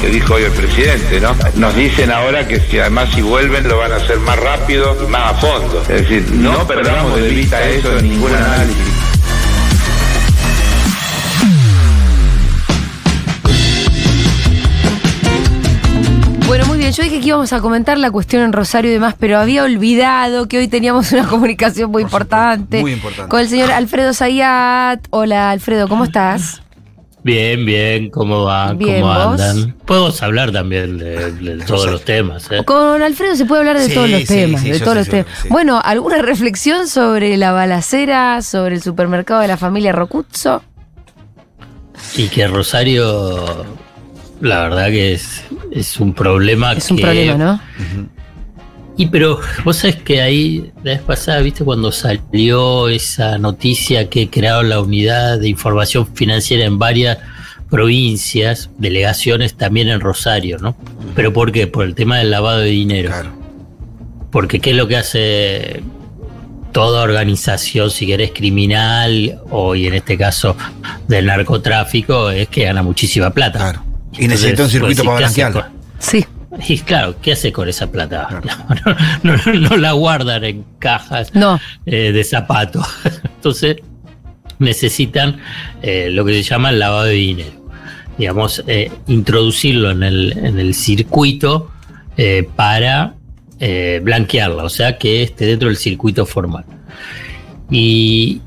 que 0.00 0.08
dijo 0.08 0.34
hoy 0.34 0.44
el 0.44 0.52
presidente, 0.52 1.20
¿no? 1.20 1.36
Nos 1.56 1.76
dicen 1.76 2.10
ahora 2.10 2.48
que 2.48 2.58
si 2.58 2.78
además 2.78 3.10
si 3.14 3.20
vuelven 3.20 3.68
lo 3.68 3.76
van 3.78 3.92
a 3.92 3.96
hacer 3.96 4.18
más 4.20 4.38
rápido 4.38 4.96
y 5.04 5.10
más 5.10 5.32
a 5.32 5.34
fondo. 5.34 5.82
Es 5.82 6.08
decir, 6.08 6.24
no, 6.32 6.66
perdamos 6.66 7.20
de 7.20 7.28
vista 7.28 7.62
eso 7.68 7.98
en 7.98 8.08
ningún 8.08 8.34
análisis. 8.34 8.89
Yo 16.90 17.02
dije 17.04 17.20
que 17.20 17.26
íbamos 17.28 17.52
a 17.52 17.60
comentar 17.60 17.98
la 17.98 18.10
cuestión 18.10 18.42
en 18.42 18.52
Rosario 18.52 18.90
y 18.90 18.94
demás, 18.94 19.14
pero 19.18 19.38
había 19.38 19.62
olvidado 19.64 20.48
que 20.48 20.58
hoy 20.58 20.68
teníamos 20.68 21.12
una 21.12 21.26
comunicación 21.28 21.90
muy 21.90 22.02
importante. 22.02 22.80
muy 22.80 22.92
importante. 22.92 23.28
Con 23.28 23.40
el 23.40 23.48
señor 23.48 23.70
Alfredo 23.70 24.12
Zayat. 24.12 25.00
Hola, 25.10 25.50
Alfredo, 25.50 25.88
¿cómo 25.88 26.04
estás? 26.04 26.62
Bien, 27.22 27.66
bien, 27.66 28.08
¿cómo 28.10 28.44
va? 28.44 28.72
Bien, 28.72 29.02
¿Cómo 29.02 29.12
¿vos? 29.12 29.40
andan? 29.40 29.74
Podemos 29.84 30.22
hablar 30.22 30.52
también 30.52 30.96
de, 30.96 31.30
de 31.32 31.64
todos 31.64 31.90
los 31.90 32.02
temas, 32.04 32.50
¿eh? 32.50 32.64
Con 32.64 33.02
Alfredo 33.02 33.36
se 33.36 33.44
puede 33.44 33.60
hablar 33.60 33.78
de 33.78 33.84
Sí, 33.86 33.94
todos 33.94 34.08
los 34.08 34.20
sí, 34.22 34.26
temas, 34.26 34.62
sí, 34.62 34.70
de 34.70 34.78
todos 34.80 34.92
sé, 34.94 34.98
los 35.00 35.08
temas. 35.08 35.26
sí. 35.42 35.48
Bueno, 35.50 35.80
¿alguna 35.84 36.22
reflexión 36.22 36.88
sobre 36.88 37.36
la 37.36 37.52
balacera, 37.52 38.40
sobre 38.40 38.76
el 38.76 38.82
supermercado 38.82 39.40
de 39.42 39.48
la 39.48 39.58
familia 39.58 39.92
Rocuzzo? 39.92 40.62
Y 42.16 42.28
que 42.28 42.48
Rosario, 42.48 43.66
la 44.40 44.62
verdad 44.62 44.86
que 44.86 45.12
es, 45.12 45.44
es 45.70 45.98
un 46.00 46.14
problema 46.14 46.72
Es 46.72 46.90
un 46.90 46.98
problema, 46.98 47.34
¿no? 47.36 47.60
Y 48.96 49.06
pero 49.06 49.40
vos 49.64 49.78
sabés 49.78 49.96
que 49.96 50.20
ahí, 50.20 50.72
la 50.82 50.92
vez 50.92 51.00
pasada, 51.00 51.40
viste, 51.40 51.64
cuando 51.64 51.90
salió 51.90 52.88
esa 52.88 53.38
noticia 53.38 54.10
que 54.10 54.28
crearon 54.28 54.68
la 54.68 54.80
unidad 54.80 55.38
de 55.38 55.48
información 55.48 56.06
financiera 56.14 56.64
en 56.64 56.78
varias 56.78 57.18
provincias, 57.70 58.68
delegaciones 58.76 59.54
también 59.54 59.88
en 59.88 60.00
Rosario, 60.00 60.58
¿no? 60.58 60.76
¿Pero 61.14 61.32
por 61.32 61.50
qué? 61.50 61.66
Por 61.66 61.86
el 61.86 61.94
tema 61.94 62.18
del 62.18 62.30
lavado 62.30 62.58
de 62.58 62.68
dinero. 62.68 63.08
Claro. 63.08 63.30
Porque 64.30 64.60
qué 64.60 64.70
es 64.70 64.76
lo 64.76 64.86
que 64.86 64.96
hace 64.96 65.82
toda 66.72 67.02
organización, 67.02 67.90
si 67.90 68.06
querés, 68.06 68.32
criminal 68.32 69.40
o 69.50 69.74
y 69.74 69.86
en 69.86 69.94
este 69.94 70.18
caso 70.18 70.56
del 71.08 71.26
narcotráfico, 71.26 72.30
es 72.30 72.48
que 72.48 72.64
gana 72.64 72.82
muchísima 72.82 73.30
plata. 73.30 73.58
Claro. 73.58 73.89
Y 74.20 74.28
necesita 74.28 74.46
un 74.64 74.70
Entonces, 74.70 74.72
circuito 74.72 75.04
para 75.04 75.18
decís, 75.20 75.34
¿qué 75.36 75.42
hace 75.44 75.50
blanquearlo. 75.52 75.80
Sí. 75.98 76.26
Y 76.68 76.78
claro, 76.80 77.14
¿qué 77.22 77.32
hace 77.32 77.52
con 77.52 77.68
esa 77.68 77.90
plata? 77.90 78.28
No, 79.22 79.36
no- 79.36 79.54
no 79.70 79.76
la 79.76 79.92
guardan 79.92 80.44
en 80.44 80.64
cajas 80.78 81.32
No. 81.34 81.60
eh, 81.86 82.12
de 82.12 82.24
zapatos. 82.24 82.86
Entonces 83.36 83.76
necesitan 84.58 85.38
eh, 85.82 86.08
lo 86.10 86.24
que 86.24 86.34
se 86.34 86.42
llama 86.42 86.70
el 86.70 86.78
lavado 86.78 87.04
de 87.04 87.12
dinero. 87.14 87.52
Digamos, 88.18 88.62
eh, 88.66 88.90
introducirlo 89.06 89.90
en 89.92 90.02
el, 90.02 90.36
en 90.36 90.58
el 90.58 90.74
circuito 90.74 91.70
eh, 92.16 92.46
para 92.56 93.14
eh, 93.60 94.00
blanquearla, 94.02 94.64
o 94.64 94.68
sea, 94.68 94.98
que 94.98 95.22
esté 95.22 95.46
dentro 95.46 95.68
del 95.68 95.76
circuito 95.78 96.26
formal. 96.26 96.64
Y 97.70 98.40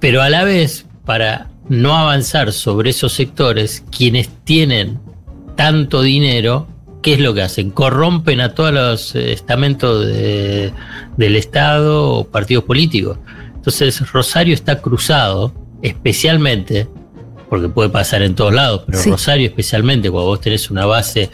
Pero 0.00 0.22
a 0.22 0.30
la 0.30 0.44
vez, 0.44 0.86
para 1.04 1.48
no 1.68 1.96
avanzar 1.96 2.52
sobre 2.52 2.90
esos 2.90 3.12
sectores, 3.12 3.84
quienes 3.96 4.28
tienen 4.44 4.98
tanto 5.56 6.02
dinero, 6.02 6.66
¿qué 7.02 7.14
es 7.14 7.20
lo 7.20 7.34
que 7.34 7.42
hacen? 7.42 7.70
Corrompen 7.70 8.40
a 8.40 8.54
todos 8.54 8.72
los 8.72 9.14
eh, 9.14 9.32
estamentos 9.32 10.06
de- 10.06 10.72
del 11.16 11.36
Estado 11.36 12.10
o 12.10 12.24
partidos 12.24 12.64
políticos. 12.64 13.18
Entonces 13.54 14.10
Rosario 14.12 14.52
está 14.54 14.80
cruzado, 14.82 15.52
especialmente, 15.82 16.88
porque 17.48 17.68
puede 17.68 17.88
pasar 17.88 18.22
en 18.22 18.34
todos 18.34 18.52
lados, 18.52 18.82
pero 18.86 18.98
Sí. 18.98 19.10
Rosario 19.10 19.46
especialmente, 19.46 20.10
cuando 20.10 20.28
vos 20.28 20.40
tenés 20.40 20.70
una 20.70 20.86
base 20.86 21.30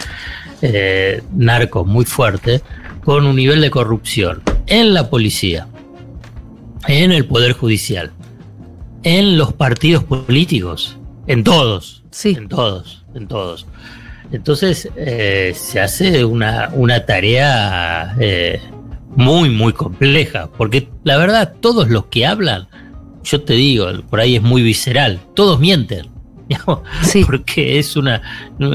eh, 0.62 1.22
narco 1.34 1.84
muy 1.86 2.04
fuerte, 2.04 2.60
con 3.04 3.24
un 3.26 3.34
nivel 3.36 3.62
de 3.62 3.70
corrupción 3.70 4.42
en 4.66 4.92
la 4.92 5.08
policía, 5.08 5.66
en 6.86 7.12
el 7.12 7.24
Poder 7.26 7.52
Judicial, 7.54 8.10
en 9.02 9.38
los 9.38 9.52
partidos 9.54 10.04
políticos, 10.04 10.98
en 11.26 11.42
todos, 11.44 12.02
en 12.24 12.48
todos, 12.48 13.04
en 13.14 13.26
todos. 13.26 13.66
Entonces 14.32 14.88
eh, 14.96 15.52
se 15.56 15.80
hace 15.80 16.24
una, 16.24 16.70
una 16.72 17.04
tarea 17.04 18.14
eh, 18.20 18.60
muy, 19.16 19.50
muy 19.50 19.72
compleja, 19.72 20.48
porque 20.56 20.88
la 21.04 21.16
verdad, 21.16 21.54
todos 21.60 21.88
los 21.90 22.06
que 22.06 22.26
hablan, 22.26 22.68
yo 23.24 23.42
te 23.42 23.54
digo, 23.54 23.86
por 24.08 24.20
ahí 24.20 24.36
es 24.36 24.42
muy 24.42 24.62
visceral, 24.62 25.20
todos 25.34 25.58
mienten. 25.60 26.06
Porque 27.26 27.78
es 27.78 27.96
una, 27.96 28.20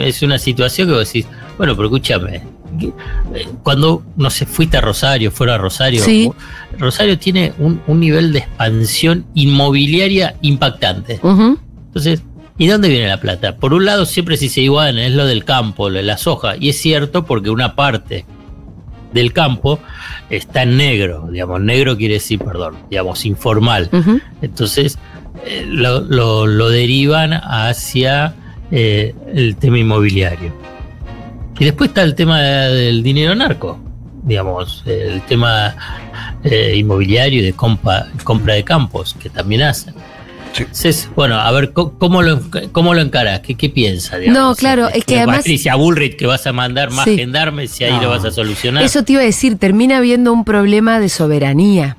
es 0.02 0.22
una 0.22 0.40
situación 0.40 0.88
que 0.88 0.94
vos 0.94 1.12
decís, 1.12 1.28
bueno, 1.58 1.76
pero 1.76 1.88
escúchame, 1.90 2.42
eh, 2.82 3.48
cuando, 3.64 4.02
no 4.16 4.30
sé, 4.30 4.46
fuiste 4.46 4.78
a 4.78 4.82
Rosario, 4.82 5.30
fuera 5.30 5.56
a 5.56 5.58
Rosario, 5.58 6.02
Sí. 6.02 6.32
Rosario 6.78 7.20
tiene 7.20 7.54
un, 7.58 7.82
un 7.88 8.00
nivel 8.00 8.32
de 8.32 8.40
expansión 8.40 9.26
inmobiliaria 9.34 10.36
impactante. 10.42 11.20
Entonces, 11.22 12.22
¿y 12.58 12.68
dónde 12.68 12.90
viene 12.90 13.08
la 13.08 13.20
plata? 13.20 13.58
Por 13.58 13.74
un 13.74 13.86
lado, 13.86 14.06
siempre 14.06 14.38
se 14.38 14.46
dice 14.46 14.62
igual, 14.62 14.98
es 15.00 15.12
lo 15.14 15.26
del 15.26 15.44
campo, 15.46 15.90
lo 15.90 15.98
de 15.98 16.04
la 16.04 16.18
soja. 16.18 16.56
Y 16.60 16.70
es 16.70 16.78
cierto 16.80 17.26
porque 17.26 17.50
una 17.50 17.76
parte 17.76 18.26
del 19.14 19.32
campo 19.34 19.80
está 20.30 20.64
en 20.64 20.78
negro, 20.78 21.28
digamos, 21.32 21.62
negro 21.62 21.96
quiere 21.98 22.16
decir, 22.16 22.40
perdón, 22.40 22.76
digamos, 22.90 23.26
informal. 23.26 23.90
Entonces, 24.42 24.98
eh, 25.46 25.66
lo, 25.68 26.02
lo- 26.02 26.48
lo 26.48 26.70
derivan 26.70 27.34
hacia 27.34 28.36
eh, 28.72 29.14
el 29.34 29.56
tema 29.58 29.80
inmobiliario. 29.80 30.54
Y 31.58 31.64
después 31.64 31.90
está 31.90 32.02
el 32.04 32.16
tema 32.16 32.42
del 32.42 33.02
dinero 33.04 33.34
narco, 33.36 33.80
digamos, 34.24 34.84
el 34.86 35.22
tema 35.22 35.76
eh, 36.44 36.74
inmobiliario 36.76 37.40
y 37.40 37.44
de 37.46 37.54
compra, 37.54 38.08
compra 38.26 38.56
de 38.56 38.64
campos, 38.66 39.16
que 39.18 39.30
también 39.30 39.62
hacen. 39.62 39.94
Bueno, 41.16 41.36
a 41.36 41.52
ver, 41.52 41.74
¿cómo, 41.74 42.22
lo, 42.22 42.40
cómo 42.72 42.94
lo 42.94 43.02
encarás? 43.02 43.42
¿Qué, 43.42 43.56
qué 43.56 43.70
piensas? 43.70 44.20
No, 44.28 44.56
claro, 44.56 44.88
es 44.90 45.04
que 45.06 45.18
además- 45.18 45.38
Patricia 45.38 45.76
Bullrich, 45.76 46.16
que 46.16 46.26
vas 46.28 46.46
a 46.48 46.54
mandar 46.54 46.92
más 46.92 47.06
Sí. 47.06 47.18
gendarmes 47.18 47.80
y 47.82 47.86
ahí 47.86 47.92
No. 47.94 48.04
lo 48.04 48.10
vas 48.10 48.24
a 48.26 48.32
solucionar. 48.32 48.84
Eso 48.84 49.04
te 49.04 49.14
iba 49.14 49.22
a 49.22 49.26
decir, 49.26 49.58
termina 49.58 49.98
habiendo 49.98 50.32
un 50.32 50.46
problema 50.46 51.00
de 51.00 51.10
soberanía 51.10 51.98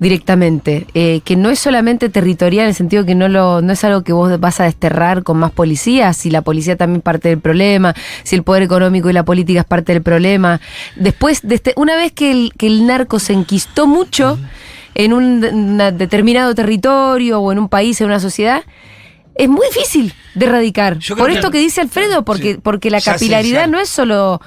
directamente, 0.00 0.86
eh, 0.94 1.20
que 1.24 1.36
no 1.36 1.50
es 1.50 1.60
solamente 1.60 2.08
territorial 2.08 2.64
en 2.64 2.68
el 2.70 2.74
sentido 2.74 3.04
que 3.06 3.14
no 3.14 3.28
lo 3.28 3.62
no 3.62 3.72
es 3.72 3.84
algo 3.84 4.02
que 4.02 4.12
vos 4.12 4.38
vas 4.40 4.58
a 4.58 4.64
desterrar 4.64 5.22
con 5.22 5.38
más 5.38 5.52
policías, 5.52 6.16
si 6.16 6.30
la 6.30 6.42
policía 6.42 6.76
también 6.76 7.02
parte 7.02 7.28
del 7.28 7.38
problema, 7.38 7.94
si 8.24 8.34
el 8.34 8.42
poder 8.42 8.64
económico 8.64 9.10
y 9.10 9.12
la 9.12 9.24
política 9.24 9.60
es 9.60 9.66
parte 9.66 9.92
del 9.92 10.02
problema. 10.02 10.60
Después, 10.96 11.40
de 11.42 11.54
este- 11.54 11.74
una 11.76 11.94
vez 11.94 12.10
que 12.12 12.32
el, 12.32 12.52
que 12.58 12.66
el 12.66 12.84
narco 12.86 13.20
se 13.20 13.32
enquistó 13.32 13.86
mucho 13.86 14.38
en 14.94 15.12
un 15.12 15.40
determinado 15.96 16.54
territorio 16.54 17.40
o 17.40 17.52
en 17.52 17.58
un 17.58 17.68
país, 17.68 18.00
en 18.00 18.06
una 18.08 18.20
sociedad, 18.20 18.62
es 19.34 19.48
muy 19.48 19.66
difícil 19.68 20.12
de 20.34 20.46
erradicar. 20.46 20.98
Por 21.16 21.30
esto 21.30 21.50
que 21.50 21.58
dice 21.58 21.80
Alfredo, 21.80 22.24
porque, 22.24 22.58
porque 22.62 22.90
la 22.90 23.00
capilaridad 23.00 23.66
no 23.68 23.78
es 23.80 23.88
solo. 23.88 24.40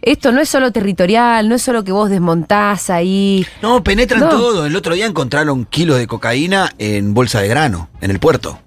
Esto 0.00 0.32
no 0.32 0.40
es 0.40 0.48
solo 0.48 0.72
territorial, 0.72 1.48
no 1.48 1.54
es 1.54 1.62
solo 1.62 1.84
que 1.84 1.92
vos 1.92 2.10
desmontás 2.10 2.90
ahí. 2.90 3.46
No, 3.62 3.84
penetran 3.84 4.20
No. 4.20 4.30
todo. 4.30 4.66
El 4.66 4.74
otro 4.74 4.94
día 4.94 5.06
encontraron 5.06 5.64
kilos 5.64 5.96
de 5.96 6.08
cocaína 6.08 6.72
en 6.78 7.14
bolsa 7.14 7.40
de 7.40 7.46
grano, 7.46 7.88
en 8.00 8.10
el 8.10 8.18
puerto. 8.18 8.58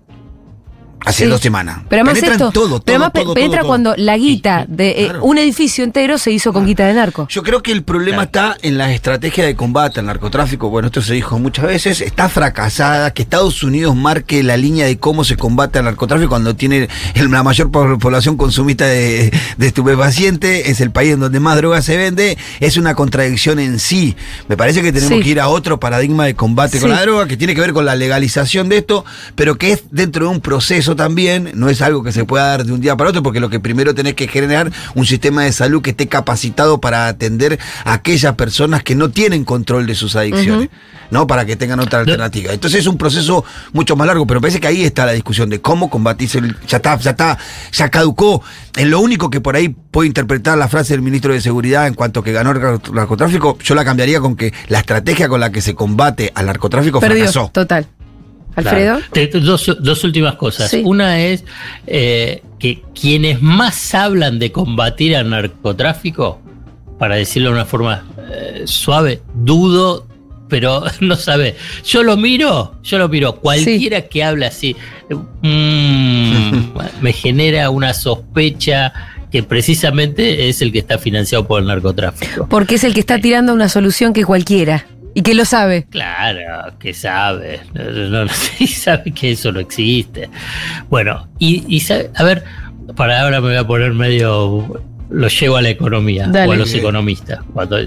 Hace 1.05 1.23
Sí. 1.25 1.29
dos 1.29 1.39
semanas. 1.41 1.79
Pero 1.89 2.01
además 2.01 2.15
penetran 2.15 2.33
esto, 2.33 2.51
todo, 2.51 2.67
todo, 2.69 2.81
pero 2.83 2.95
además 2.97 3.13
todo, 3.13 3.33
penetra 3.33 3.63
cuando 3.63 3.93
la 3.97 4.17
guita 4.17 4.65
de 4.67 4.89
eh, 4.89 5.03
claro. 5.05 5.23
un 5.23 5.37
edificio 5.37 5.83
entero 5.83 6.17
se 6.17 6.31
hizo 6.31 6.51
con 6.51 6.65
guita 6.65 6.85
de 6.87 6.93
narco. 6.95 7.27
Yo 7.29 7.43
creo 7.43 7.61
que 7.63 7.71
el 7.71 7.83
problema 7.83 8.23
está 8.23 8.57
en 8.61 8.77
la 8.77 8.91
estrategia 8.93 9.45
de 9.45 9.55
combate 9.55 9.99
al 9.99 10.07
narcotráfico. 10.07 10.69
Bueno, 10.69 10.87
esto 10.87 11.01
se 11.01 11.13
dijo 11.13 11.37
muchas 11.39 11.65
veces. 11.65 12.01
Está 12.01 12.27
fracasada. 12.29 13.11
Que 13.11 13.21
Estados 13.21 13.63
Unidos 13.63 13.95
marque 13.95 14.43
la 14.43 14.57
línea 14.57 14.85
de 14.85 14.97
cómo 14.97 15.23
se 15.23 15.37
combate 15.37 15.79
al 15.79 15.85
narcotráfico 15.85 16.29
cuando 16.29 16.55
tiene 16.55 16.89
el- 17.13 17.31
la 17.31 17.43
mayor 17.43 17.71
po- 17.71 17.97
población 17.99 18.35
consumista 18.37 18.85
de, 18.85 19.31
de 19.57 19.67
estupefacientes. 19.67 20.67
Es 20.69 20.81
el 20.81 20.91
país 20.91 21.13
en 21.13 21.19
donde 21.19 21.39
más 21.39 21.55
droga 21.57 21.81
se 21.81 21.97
vende. 21.97 22.37
Es 22.59 22.77
una 22.77 22.95
contradicción 22.95 23.59
en 23.59 23.79
sí. 23.79 24.15
Me 24.47 24.57
parece 24.57 24.81
que 24.81 24.91
tenemos 24.91 25.17
Sí. 25.17 25.23
que 25.23 25.29
ir 25.29 25.39
a 25.39 25.47
otro 25.49 25.79
paradigma 25.79 26.25
de 26.25 26.35
combate 26.35 26.79
con 26.79 26.89
la 26.89 27.01
droga 27.01 27.27
que 27.27 27.37
tiene 27.37 27.53
que 27.55 27.61
ver 27.61 27.73
con 27.73 27.85
la 27.85 27.95
legalización 27.95 28.69
de 28.69 28.77
esto, 28.77 29.05
pero 29.35 29.57
que 29.57 29.71
es 29.71 29.83
dentro 29.91 30.25
de 30.25 30.31
un 30.31 30.41
proceso 30.41 30.94
también. 30.95 31.51
No 31.55 31.69
es 31.69 31.81
algo 31.81 32.03
que 32.03 32.11
se 32.11 32.25
pueda 32.25 32.47
dar 32.47 32.65
de 32.65 32.71
un 32.73 32.81
día 32.81 32.95
para 32.95 33.09
otro, 33.09 33.23
porque 33.23 33.39
lo 33.39 33.49
que 33.49 33.59
primero 33.59 33.93
tenés 33.95 34.13
que 34.15 34.27
generar 34.27 34.71
un 34.95 35.05
sistema 35.05 35.43
de 35.43 35.51
salud 35.51 35.81
que 35.81 35.91
esté 35.91 36.07
capacitado 36.07 36.79
para 36.79 37.07
atender 37.07 37.59
a 37.83 37.93
aquellas 37.93 38.35
personas 38.35 38.83
que 38.83 38.95
no 38.95 39.09
tienen 39.09 39.43
control 39.45 39.85
de 39.87 39.95
sus 39.95 40.15
adicciones, 40.15 40.69
¿no? 41.11 41.27
Para 41.27 41.45
que 41.45 41.55
tengan 41.55 41.79
otra 41.79 41.99
alternativa. 41.99 42.53
Entonces 42.53 42.81
es 42.81 42.87
un 42.87 42.97
proceso 42.97 43.43
mucho 43.73 43.95
más 43.95 44.07
largo, 44.07 44.25
pero 44.27 44.41
parece 44.41 44.59
que 44.59 44.67
ahí 44.67 44.83
está 44.83 45.05
la 45.05 45.11
discusión 45.13 45.49
de 45.49 45.61
cómo 45.61 45.89
combatirse. 45.89 46.39
el- 46.39 46.55
ya 46.67 46.77
está, 46.77 46.97
ya 46.97 47.11
está, 47.11 47.37
ya 47.71 47.89
caducó. 47.89 48.41
En 48.77 48.89
lo 48.89 48.99
único 48.99 49.29
que 49.29 49.41
por 49.41 49.55
ahí 49.55 49.69
puedo 49.69 50.05
interpretar 50.05 50.57
la 50.57 50.67
frase 50.67 50.93
del 50.93 51.01
ministro 51.01 51.31
de 51.33 51.41
Seguridad 51.41 51.87
en 51.87 51.93
cuanto 51.93 52.23
que 52.23 52.31
ganó 52.31 52.51
el 52.51 52.59
nar- 52.59 52.91
narcotráfico, 52.91 53.57
yo 53.63 53.75
la 53.75 53.85
cambiaría 53.85 54.19
con 54.19 54.35
que 54.35 54.53
la 54.67 54.79
estrategia 54.79 55.29
con 55.29 55.39
la 55.39 55.51
que 55.51 55.61
se 55.61 55.75
combate 55.75 56.31
al 56.35 56.45
narcotráfico 56.47 56.99
Perdió, 56.99 57.17
fracasó. 57.25 57.49
total. 57.53 57.87
Alfredo. 58.55 58.99
Claro. 59.11 59.39
Dos, 59.41 59.77
dos 59.79 60.03
últimas 60.03 60.35
cosas. 60.35 60.69
Sí. 60.69 60.81
Una 60.85 61.19
es 61.19 61.43
eh, 61.87 62.41
que 62.59 62.81
quienes 62.99 63.41
más 63.41 63.93
hablan 63.93 64.39
de 64.39 64.51
combatir 64.51 65.15
al 65.15 65.29
narcotráfico, 65.29 66.41
para 66.97 67.15
decirlo 67.15 67.49
de 67.49 67.55
una 67.55 67.65
forma 67.65 68.05
eh, 68.31 68.63
suave, 68.65 69.21
dudo, 69.33 70.07
pero 70.47 70.83
no 71.01 71.15
sabe. 71.15 71.55
Yo 71.83 72.03
lo 72.03 72.17
miro, 72.17 72.75
yo 72.83 72.97
lo 72.97 73.09
miro. 73.09 73.35
Cualquiera 73.35 74.01
que 74.01 74.23
habla 74.23 74.47
así, 74.47 74.75
mm, 75.41 76.71
me 77.01 77.13
genera 77.13 77.69
una 77.69 77.93
sospecha 77.93 78.93
que 79.31 79.43
precisamente 79.43 80.47
es 80.47 80.61
el 80.61 80.71
que 80.71 80.79
está 80.79 80.97
financiado 80.97 81.45
por 81.45 81.61
el 81.61 81.67
narcotráfico. 81.67 82.47
Porque 82.47 82.75
es 82.75 82.83
el 82.85 82.93
que 82.93 83.01
está 83.01 83.19
tirando 83.19 83.53
una 83.53 83.67
solución 83.67 84.13
que 84.13 84.23
cualquiera. 84.23 84.85
Y 85.15 85.21
que 85.23 85.33
lo 85.33 85.45
sabe. 85.45 85.85
Claro, 85.89 86.77
que 86.77 86.93
sabe, 86.93 87.61
no, 87.73 87.83
no, 88.09 88.25
no, 88.25 88.31
y 88.59 88.67
sabe 88.67 89.11
que 89.11 89.31
eso 89.31 89.51
no 89.51 89.59
existe. 89.61 90.29
Bueno, 90.89 91.27
y, 91.39 91.63
y 91.73 91.79
sabe- 91.79 92.11
a 92.15 92.23
ver, 92.23 92.43
para 92.95 93.21
ahora 93.21 93.41
me 93.41 93.47
voy 93.47 93.55
a 93.57 93.65
poner 93.65 93.93
medio, 93.93 94.81
lo 95.09 95.27
llevo 95.29 95.55
a 95.55 95.61
la 95.61 95.69
economía 95.69 96.27
Dale. 96.27 96.49
o 96.49 96.51
a 96.51 96.55
los 96.57 96.73
economistas. 96.73 97.39
Cuando- 97.53 97.77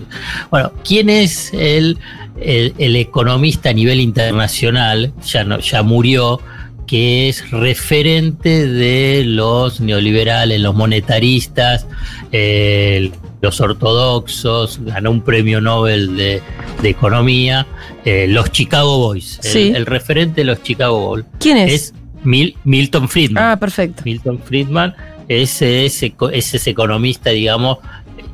bueno, 0.50 0.72
¿quién 0.84 1.10
es 1.10 1.52
el, 1.52 1.98
el, 2.40 2.72
el 2.78 2.96
economista 2.96 3.70
a 3.70 3.72
nivel 3.74 4.00
internacional? 4.00 5.12
Ya, 5.26 5.44
no, 5.44 5.58
ya 5.60 5.82
murió, 5.82 6.40
que 6.86 7.28
es 7.28 7.50
referente 7.50 8.66
de 8.66 9.22
los 9.26 9.80
neoliberales, 9.80 10.58
los 10.62 10.74
monetaristas, 10.74 11.86
eh, 12.32 13.10
los 13.40 13.60
ortodoxos, 13.60 14.80
ganó 14.82 15.10
un 15.10 15.20
premio 15.22 15.60
Nobel 15.60 16.16
de, 16.16 16.42
de 16.82 16.88
Economía, 16.88 17.66
eh, 18.04 18.26
los 18.28 18.50
Chicago 18.50 18.98
Boys, 18.98 19.38
el- 19.44 19.50
Sí. 19.50 19.72
el, 19.74 19.86
referente 19.86 20.40
de 20.40 20.44
los 20.46 20.62
Chicago 20.62 20.98
Boys. 21.00 21.24
¿Quién 21.38 21.56
es? 21.58 21.72
Es 21.72 21.94
Mil- 22.24 22.56
Milton 22.64 23.08
Friedman. 23.08 23.42
Ah, 23.52 23.56
perfecto. 23.58 24.02
Milton 24.04 24.40
Friedman 24.40 24.94
es 25.28 25.62
ese, 25.62 26.14
es 26.32 26.54
ese 26.54 26.70
economista, 26.70 27.30
digamos, 27.30 27.78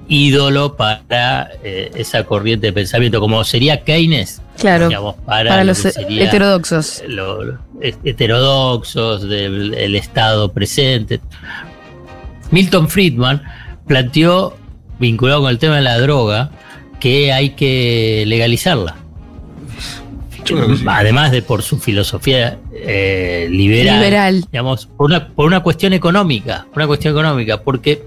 ídolo 0.08 0.76
para 0.76 1.50
eh, 1.62 1.90
esa 1.94 2.24
corriente 2.24 2.68
de 2.68 2.72
pensamiento, 2.72 3.20
como 3.20 3.42
sería 3.44 3.82
Keynes. 3.84 4.40
Claro. 4.58 4.86
digamos, 4.88 5.16
para, 5.26 5.50
Para 5.50 5.64
lo 5.64 5.70
los 5.70 5.84
heterodoxos. 5.84 7.02
lo- 7.08 7.42
lo- 7.42 7.58
heterodoxos 8.04 9.28
del 9.28 9.72
del 9.72 9.96
Estado 9.96 10.52
presente. 10.52 11.20
Milton 12.50 12.88
Friedman 12.88 13.42
planteó, 13.86 14.56
vinculado 15.04 15.42
con 15.42 15.50
el 15.50 15.58
tema 15.58 15.76
de 15.76 15.82
la 15.82 15.98
droga, 15.98 16.50
que 17.00 17.32
hay 17.32 17.50
que 17.50 18.24
legalizarla. 18.26 18.96
Además 20.86 21.30
de 21.32 21.40
por 21.42 21.62
su 21.62 21.78
filosofía 21.78 22.58
eh, 22.74 23.48
liberal, 23.50 23.98
Liberal. 24.00 24.44
digamos, 24.52 24.86
por 24.86 25.06
una, 25.06 25.28
por 25.28 25.46
una 25.46 25.60
cuestión 25.60 25.92
económica, 25.94 26.66
por 26.70 26.78
una 26.82 26.86
cuestión 26.86 27.14
económica, 27.14 27.62
porque 27.62 28.04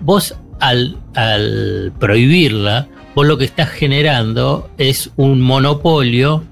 vos 0.00 0.34
al, 0.60 0.96
al 1.14 1.92
prohibirla, 1.98 2.86
vos 3.16 3.26
lo 3.26 3.36
que 3.36 3.44
estás 3.44 3.68
generando 3.70 4.70
es 4.78 5.10
un 5.16 5.40
monopolio 5.40 6.44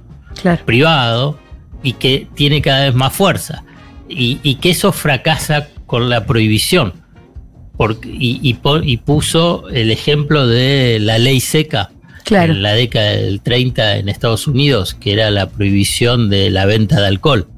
Claro. 0.42 0.64
privado 0.64 1.38
y 1.82 1.94
que 1.94 2.26
tiene 2.35 2.61
cada 2.62 2.85
vez 2.87 2.94
más 2.94 3.12
fuerza. 3.12 3.62
Y, 4.09 4.38
y 4.42 4.56
que 4.56 4.70
eso 4.70 4.90
fracasa 4.92 5.68
con 5.87 6.09
la 6.09 6.25
prohibición. 6.26 6.92
Porque, 7.80 8.10
y, 8.10 8.38
y, 8.42 8.58
y, 8.82 8.96
puso 8.99 9.66
el 9.70 9.90
ejemplo 9.90 10.46
de 10.46 10.99
la 11.00 11.16
ley 11.16 11.40
seca 11.40 11.90
claro. 12.25 12.52
en 12.52 12.60
la 12.60 12.75
década 12.75 13.12
del 13.12 13.40
30 13.40 13.96
en 13.96 14.10
Estados 14.10 14.46
Unidos, 14.46 14.92
que 14.92 15.14
era 15.14 15.30
la 15.30 15.49
prohibición 15.49 16.28
de 16.28 16.50
la 16.50 16.66
venta 16.66 17.00
de 17.00 17.06
alcohol. 17.06 17.49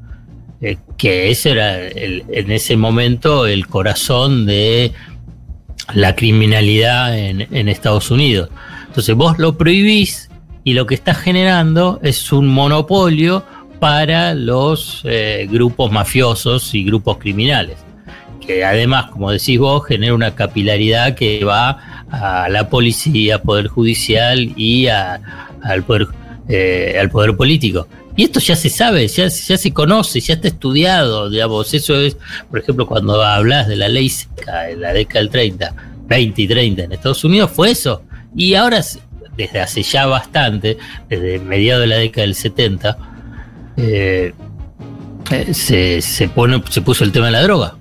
Eh, 0.61 0.77
que 0.97 1.33
ese 1.33 1.51
era 1.51 1.77
el, 1.77 2.23
en 2.29 2.53
ese 2.53 2.77
momento 2.77 3.49
el 3.49 3.67
corazón 3.67 4.47
de 4.47 4.93
la 5.93 6.15
criminalidad 6.15 7.19
en, 7.19 7.49
en 7.51 7.69
Estados 7.69 8.13
Unidos. 8.13 8.49
Entonces 8.87 9.17
vos 9.17 9.41
lo 9.41 9.59
prohibís 9.59 10.31
y 10.63 10.75
lo 10.75 10.87
que 10.87 10.95
estás 10.95 11.19
generando 11.19 11.99
es 12.01 12.31
un 12.31 12.47
monopolio 12.47 13.45
para 13.81 14.35
los 14.35 15.01
eh, 15.03 15.49
grupos 15.51 15.91
mafiosos 15.91 16.77
y 16.77 16.85
grupos 16.85 17.19
criminales. 17.19 17.79
Que 18.47 18.65
además, 18.65 19.11
como 19.11 19.31
decís 19.31 19.59
vos, 19.59 19.87
genera 19.87 20.15
una 20.15 20.35
capilaridad 20.35 21.15
que 21.15 21.45
va 21.45 22.05
a 22.11 22.49
la 22.49 22.69
policía, 22.69 23.41
poder 23.41 23.69
judicial 23.69 24.53
y 24.57 24.89
a, 24.89 25.21
al, 25.63 25.85
poder, 25.85 26.09
eh, 26.49 26.97
al 27.01 27.11
poder 27.11 27.37
político. 27.37 27.87
Y 28.15 28.25
esto 28.25 28.41
ya 28.41 28.57
se 28.57 28.69
sabe, 28.69 29.09
ya, 29.09 29.29
ya 29.29 29.57
se 29.57 29.73
conoce, 29.73 30.21
ya 30.21 30.35
está 30.35 30.49
estudiado, 30.49 31.31
digamos. 31.31 31.73
Eso 31.73 31.99
es, 31.99 32.17
por 32.51 32.59
ejemplo, 32.59 32.87
cuando 32.87 33.23
hablas 33.23 33.69
de 33.69 33.77
la 33.77 33.89
ley 33.89 34.09
seca 34.11 34.69
en 34.69 34.83
la 34.83 34.93
década 34.93 35.21
del 35.21 35.31
30, 35.31 35.75
20 36.09 36.43
y 36.43 36.49
30 36.49 36.83
en 36.83 36.93
Estados 36.93 37.25
Unidos, 37.25 37.51
fue 37.51 37.71
eso. 37.71 38.03
Y 38.37 38.55
ahora, 38.55 38.83
desde 39.37 39.61
hace 39.61 39.83
ya 39.83 40.07
bastante, 40.07 40.77
desde 41.09 41.39
mediados 41.39 41.83
de 41.83 41.87
la 41.87 41.97
década 41.97 42.27
del 42.27 42.35
70, 42.35 42.99
eh, 43.79 44.35
se, 45.53 46.03
se, 46.03 46.29
pone, 46.29 46.63
se 46.69 46.83
puso 46.83 47.05
el 47.05 47.13
tema 47.13 47.27
de 47.27 47.33
la 47.33 47.43
droga. 47.43 47.77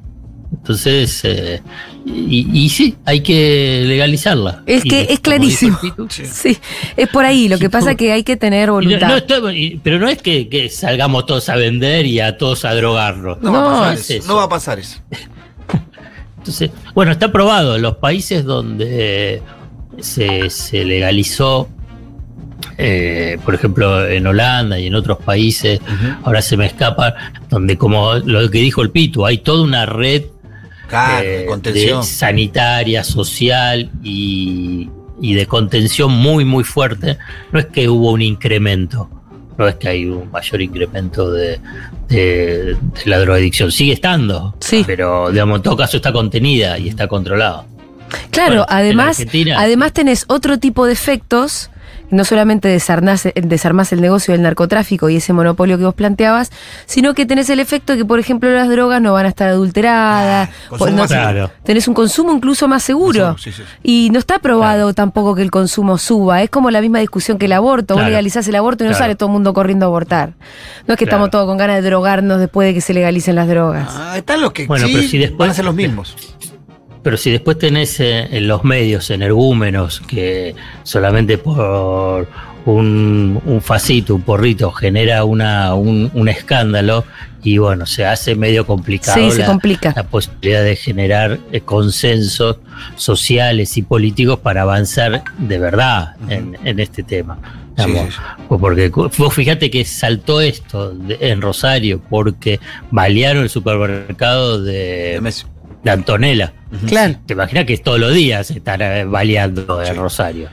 Entonces, 0.52 1.22
eh, 1.24 1.62
y, 2.06 2.48
y, 2.52 2.70
sí, 2.70 2.96
hay 3.06 3.22
que 3.22 3.84
legalizarla. 3.88 4.64
Es 4.66 4.84
que 4.84 5.08
y, 5.10 5.14
es 5.14 5.20
clarísimo. 5.22 5.80
Pitu, 5.80 6.08
sí. 6.10 6.26
sí. 6.26 6.58
es 6.98 7.08
por 7.08 7.26
ahí. 7.26 7.48
Lo 7.48 7.58
que 7.58 7.70
pasa 7.70 7.92
es 7.92 7.98
que 7.98 8.12
hay 8.12 8.24
que 8.24 8.36
tener 8.36 8.70
voluntad. 8.70 9.08
No, 9.08 9.40
no, 9.40 9.80
pero 9.82 9.98
no 9.98 10.10
es 10.10 10.22
que, 10.22 10.50
que, 10.50 10.70
salgamos 10.70 11.26
todos 11.26 11.48
a 11.50 11.56
vender 11.56 12.06
y 12.06 12.20
a 12.20 12.38
todos 12.38 12.66
a 12.66 12.76
drogarnos. 12.76 13.42
No, 13.42 13.52
no 13.52 13.62
va, 13.62 13.92
a 13.92 13.92
pasar 13.92 14.16
eso. 14.16 14.28
no 14.28 14.36
va 14.36 14.44
a 14.44 14.50
pasar 14.50 14.80
eso. 14.80 15.00
Entonces, 16.38 16.72
bueno, 16.94 17.12
está 17.12 17.32
probado. 17.32 17.78
En 17.78 17.82
los 17.82 17.98
países 17.98 18.44
donde 18.44 19.42
se, 20.00 20.50
se 20.50 20.84
legalizó 20.84 21.70
eh, 22.78 23.38
por 23.46 23.54
ejemplo, 23.54 24.08
en 24.08 24.26
Holanda 24.26 24.80
y 24.80 24.88
en 24.88 24.96
otros 24.96 25.20
países, 25.20 25.80
uh 25.82 25.84
-huh. 25.84 26.18
ahora 26.24 26.42
se 26.42 26.58
me 26.58 26.66
escapa, 26.66 27.14
donde 27.50 27.78
como 27.78 28.16
lo 28.16 28.50
que 28.50 28.60
dijo 28.60 28.82
el 28.82 28.90
Pitu, 28.90 29.26
hay 29.26 29.40
toda 29.40 29.64
una 29.64 29.86
red 29.86 30.24
claro, 30.92 31.26
eh, 31.26 31.48
de 31.64 32.04
sanitaria, 32.04 33.04
social 33.04 33.90
y, 34.04 34.90
y, 35.20 35.34
de 35.34 35.46
contención 35.48 36.12
muy, 36.12 36.46
muy 36.46 36.64
fuerte. 36.64 37.18
No 37.52 37.60
es 37.60 37.66
que 37.68 37.90
hubo 37.90 38.12
un 38.12 38.22
incremento, 38.22 39.10
no 39.58 39.68
es 39.68 39.76
que 39.76 39.90
hay 39.90 40.06
un 40.06 40.30
mayor 40.30 40.62
incremento 40.62 41.32
de, 41.32 41.60
de, 42.08 42.76
de 42.76 43.06
la 43.06 43.20
drogadicción, 43.20 43.72
sigue 43.72 43.94
estando, 43.94 44.56
sí. 44.60 44.84
pero 44.86 45.32
digamos, 45.32 45.58
en 45.58 45.64
todo 45.64 45.78
caso 45.78 45.98
está 45.98 46.12
contenida 46.12 46.78
y 46.78 46.90
está 46.90 47.08
controlada. 47.08 47.66
Claro, 48.30 48.50
bueno, 48.50 48.66
además, 48.70 49.26
además 49.56 49.94
tenés 49.94 50.26
otro 50.28 50.60
tipo 50.60 50.86
de 50.86 50.94
efectos 50.94 51.70
no 52.12 52.26
solamente 52.26 52.68
desarmás, 52.68 53.28
desarmás, 53.36 53.92
el 53.94 54.02
negocio 54.02 54.34
del 54.34 54.42
narcotráfico 54.42 55.10
y 55.10 55.18
ese 55.18 55.34
monopolio 55.34 55.78
que 55.78 55.86
vos 55.86 55.96
planteabas, 55.96 56.52
sino 56.86 57.14
que 57.14 57.26
tenés 57.26 57.50
el 57.50 57.60
efecto 57.60 57.94
de 57.94 58.00
que, 58.00 58.06
por 58.06 58.20
ejemplo, 58.20 58.52
las 58.52 58.70
drogas 58.70 59.02
no 59.02 59.14
van 59.14 59.26
a 59.26 59.30
estar 59.30 59.50
adulteradas. 59.50 60.50
Ah, 60.72 60.90
no, 60.92 61.08
claro. 61.08 61.52
Tenés 61.64 61.88
un 61.88 61.94
consumo 61.94 62.34
incluso 62.34 62.68
más 62.68 62.84
seguro. 62.84 63.38
Sí, 63.38 63.52
sí. 63.52 63.64
Y 63.84 64.10
no 64.12 64.20
está 64.20 64.40
probado 64.40 64.84
claro. 64.84 64.94
tampoco 64.94 65.36
que 65.36 65.42
el 65.42 65.52
consumo 65.52 65.98
suba. 65.98 66.44
Es 66.44 66.50
como 66.50 66.70
la 66.72 66.82
misma 66.82 67.00
discusión 67.00 67.38
que 67.38 67.46
el 67.46 67.54
aborto. 67.54 67.94
Claro. 67.94 68.02
Vos 68.02 68.10
legalizás 68.10 68.48
el 68.48 68.56
aborto 68.56 68.84
y 68.84 68.88
no 68.88 68.94
sale 68.94 69.16
todo 69.16 69.30
el 69.30 69.34
mundo 69.34 69.54
corriendo 69.54 69.86
a 69.86 69.88
abortar. 69.88 70.34
No 70.88 70.94
es 70.94 70.98
que 70.98 71.06
estamos 71.06 71.30
todos 71.30 71.46
con 71.48 71.58
ganas 71.58 71.78
de 71.78 71.82
drogarnos 71.82 72.40
después 72.40 72.68
de 72.68 72.74
que 72.74 72.82
se 72.82 72.94
legalicen 72.94 73.36
las 73.36 73.48
drogas. 73.48 73.88
Ah, 73.92 74.18
están 74.18 74.42
los 74.42 74.52
que 74.52 74.68
bueno, 74.68 74.88
sí, 74.88 74.94
pero 74.94 75.08
si 75.08 75.18
después, 75.18 75.38
van 75.38 75.50
a 75.50 75.54
ser 75.54 75.66
los 75.66 75.76
mismos. 75.76 76.16
Pero 77.04 77.18
si 77.18 77.32
después 77.32 77.58
tenés 77.58 78.00
eh, 78.00 78.28
en 78.32 78.48
los 78.48 78.64
medios 78.64 79.10
energúmenos 79.10 80.02
que 80.02 80.56
solamente 80.84 81.38
por 81.38 82.28
un, 82.66 83.42
un 83.44 83.62
facito, 83.62 84.16
un 84.16 84.22
porrito, 84.22 84.72
genera 84.72 85.24
una, 85.24 85.74
un, 85.74 86.12
un, 86.14 86.30
escándalo 86.30 87.06
y 87.44 87.58
bueno, 87.58 87.86
se 87.86 88.06
hace 88.06 88.36
medio 88.36 88.66
complicado 88.68 89.18
sí, 89.18 89.30
la, 89.30 89.32
se 89.32 89.46
complica. 89.46 89.94
la, 89.96 90.04
posibilidad 90.04 90.64
de 90.64 90.76
generar 90.76 91.40
eh, 91.52 91.62
consensos 91.62 92.58
sociales 92.96 93.78
y 93.78 93.82
políticos 93.82 94.40
para 94.40 94.62
avanzar 94.62 95.24
de 95.40 95.58
verdad 95.58 96.16
uh 96.20 96.26
-huh. 96.26 96.32
en, 96.32 96.58
en, 96.64 96.80
este 96.80 97.04
tema. 97.04 97.40
Sí, 97.78 97.92
sí. 97.92 98.18
Porque 98.48 98.90
vos 98.90 99.34
fíjate 99.34 99.72
que 99.72 99.84
saltó 99.86 100.40
esto 100.42 100.92
de, 100.92 101.18
en 101.22 101.42
Rosario 101.42 102.00
porque 102.10 102.60
balearon 102.92 103.44
el 103.44 103.50
supermercado 103.50 104.62
de, 104.62 105.20
de, 105.20 105.34
de 105.84 105.92
Antonella. 105.92 106.54
Claro. 106.88 107.16
Te 107.26 107.34
imaginas 107.34 107.66
que 107.66 107.78
todos 107.78 108.00
los 108.00 108.14
días 108.14 108.50
estar 108.52 109.06
baleando 109.08 109.84
en 109.84 109.96
Rosario. 109.96 110.50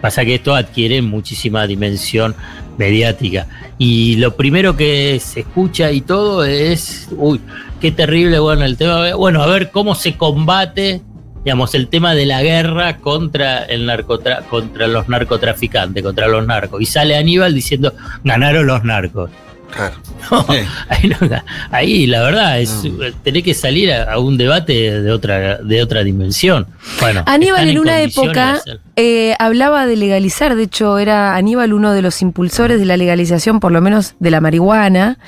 Pasa 0.00 0.24
que 0.24 0.34
esto 0.34 0.54
adquiere 0.54 1.00
muchísima 1.00 1.66
dimensión 1.66 2.34
mediática. 2.76 3.46
Y 3.78 4.16
lo 4.16 4.36
primero 4.36 4.76
que 4.76 5.20
se 5.20 5.40
escucha 5.40 5.92
y 5.92 6.00
todo 6.00 6.44
es, 6.44 7.08
uy, 7.16 7.40
qué 7.80 7.92
terrible, 7.92 8.38
bueno, 8.38 8.64
el 8.64 8.76
tema, 8.76 9.14
bueno, 9.14 9.42
a 9.42 9.46
ver 9.46 9.70
cómo 9.70 9.94
se 9.94 10.16
combate, 10.16 11.02
digamos, 11.44 11.74
el 11.74 11.88
tema 11.88 12.14
de 12.14 12.26
la 12.26 12.42
guerra 12.42 12.98
contra, 12.98 13.64
el 13.64 13.86
narcotra 13.86 14.40
contra 14.42 14.86
los 14.88 15.08
narcotraficantes, 15.08 16.02
contra 16.02 16.28
los 16.28 16.46
narcos. 16.46 16.80
Y 16.80 16.86
sale 16.86 17.16
Aníbal 17.16 17.54
diciendo, 17.54 17.94
ganaron 18.24 18.66
los 18.66 18.84
narcos. 18.84 19.30
Claro. 19.72 19.94
No, 20.30 20.42
sí. 20.50 20.58
ahí, 20.88 21.08
no, 21.08 21.42
ahí, 21.70 22.06
la 22.06 22.22
verdad 22.22 22.60
es 22.60 22.84
no. 22.84 23.12
tener 23.22 23.42
que 23.42 23.54
salir 23.54 23.92
a, 23.92 24.12
a, 24.12 24.18
un 24.18 24.36
debate 24.36 25.00
de 25.00 25.10
otra 25.10 25.58
de 25.58 25.82
otra 25.82 26.04
dimensión. 26.04 26.66
Bueno, 27.00 27.22
Aníbal 27.26 27.62
en, 27.62 27.68
en 27.70 27.78
una 27.78 28.00
época 28.02 28.60
eh, 28.96 29.34
hablaba 29.38 29.86
de 29.86 29.96
legalizar, 29.96 30.54
de 30.54 30.64
hecho 30.64 30.98
era 30.98 31.34
Aníbal 31.36 31.72
uno 31.72 31.92
de 31.92 32.02
los 32.02 32.20
impulsores 32.22 32.78
de 32.78 32.86
la 32.86 32.96
legalización, 32.96 33.60
por 33.60 33.72
lo 33.72 33.80
menos 33.80 34.14
de 34.20 34.30
la 34.30 34.40
marihuana, 34.40 35.18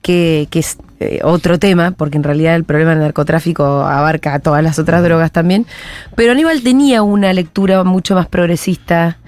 que, 0.00 0.48
que 0.50 0.60
es 0.60 0.78
eh, 1.00 1.20
otro 1.22 1.58
tema, 1.58 1.90
porque 1.90 2.16
en 2.16 2.22
realidad 2.22 2.54
el 2.56 2.64
problema 2.64 2.92
del 2.92 3.00
narcotráfico 3.00 3.82
abarca 3.82 4.34
a 4.34 4.38
todas 4.38 4.62
las 4.62 4.78
otras 4.78 5.02
drogas 5.02 5.32
también. 5.32 5.66
Pero 6.16 6.32
Aníbal 6.32 6.62
tenía 6.62 7.02
una 7.02 7.32
lectura 7.32 7.84
mucho 7.84 8.14
más 8.14 8.26
progresista 8.26 9.18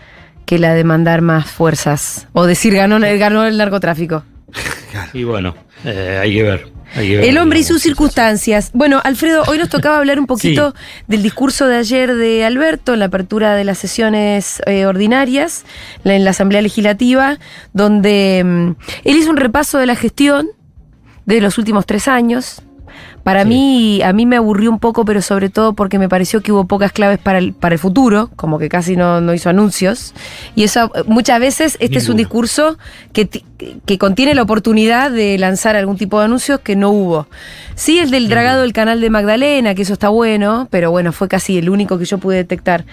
que 0.46 0.58
la 0.58 0.74
de 0.74 0.84
mandar 0.84 1.20
más 1.20 1.46
fuerzas 1.46 2.28
o 2.32 2.44
decir 2.46 2.74
ganó, 2.74 2.98
ganó 3.00 3.44
el 3.44 3.56
narcotráfico. 3.56 4.24
Y 5.12 5.24
bueno, 5.24 5.54
eh, 5.84 6.18
hay, 6.20 6.34
que 6.34 6.42
ver, 6.42 6.68
hay, 6.94 7.08
que 7.08 7.16
ver, 7.16 7.24
El 7.26 7.38
hombre 7.38 7.60
y 7.60 7.64
sus 7.64 7.82
circunstancias. 7.82 8.70
Bueno, 8.72 9.00
Alfredo, 9.04 9.42
hoy 9.46 9.58
nos 9.58 9.68
tocaba 9.68 9.98
hablar 9.98 10.18
un 10.18 10.26
poquito 10.28 10.70
sí. 10.70 11.04
del 11.08 11.22
discurso 11.22 11.66
de 11.66 11.76
ayer 11.76 12.14
de 12.14 12.44
Alberto 12.44 12.94
en 12.94 13.00
la 13.00 13.06
apertura 13.06 13.54
de 13.54 13.64
las 13.64 13.78
sesiones 13.78 14.62
eh, 14.66 14.86
ordinarias 14.86 15.64
en 16.04 16.24
la 16.24 16.30
Asamblea 16.30 16.62
Legislativa, 16.62 17.38
donde 17.72 18.42
mm, 18.44 18.70
él 19.04 19.16
hizo 19.16 19.30
un 19.30 19.36
repaso 19.36 19.78
de 19.78 19.86
la 19.86 19.96
gestión 19.96 20.48
de 21.26 21.40
los 21.40 21.58
últimos 21.58 21.86
tres 21.86 22.06
años, 22.08 22.62
para 23.24 23.42
sí. 23.42 23.48
mí, 23.48 24.02
a 24.02 24.12
mí 24.12 24.26
me 24.26 24.36
aburrió 24.36 24.70
un 24.70 24.78
poco, 24.78 25.06
pero 25.06 25.22
sobre 25.22 25.48
todo 25.48 25.72
porque 25.72 25.98
me 25.98 26.10
pareció 26.10 26.42
que 26.42 26.52
hubo 26.52 26.66
pocas 26.66 26.92
claves 26.92 27.18
para 27.18 27.38
el, 27.38 27.54
para 27.54 27.74
el 27.74 27.78
futuro, 27.78 28.30
como 28.36 28.58
que 28.58 28.68
casi 28.68 28.96
no, 28.96 29.22
no 29.22 29.32
hizo 29.32 29.48
anuncios. 29.48 30.12
Y 30.54 30.62
eso, 30.62 30.92
muchas 31.06 31.40
veces, 31.40 31.76
este 31.80 31.96
es 31.96 32.08
un 32.10 32.18
discurso 32.18 32.76
que, 33.14 33.26
que 33.26 33.98
contiene 33.98 34.34
la 34.34 34.42
oportunidad 34.42 35.10
de 35.10 35.38
lanzar 35.38 35.74
algún 35.74 35.96
tipo 35.96 36.18
de 36.18 36.26
anuncios 36.26 36.60
que 36.60 36.76
no 36.76 36.90
hubo. 36.90 37.26
Sí, 37.74 37.98
el 37.98 38.10
del 38.10 38.28
dragado 38.28 38.60
del 38.60 38.74
canal 38.74 39.00
de 39.00 39.08
Magdalena, 39.08 39.74
que 39.74 39.82
eso 39.82 39.94
está 39.94 40.10
bueno, 40.10 40.68
pero 40.70 40.90
bueno, 40.90 41.10
fue 41.10 41.26
casi 41.26 41.56
el 41.56 41.70
único 41.70 41.98
que 41.98 42.04
yo 42.04 42.18
pude 42.18 42.36
detectar. 42.36 42.84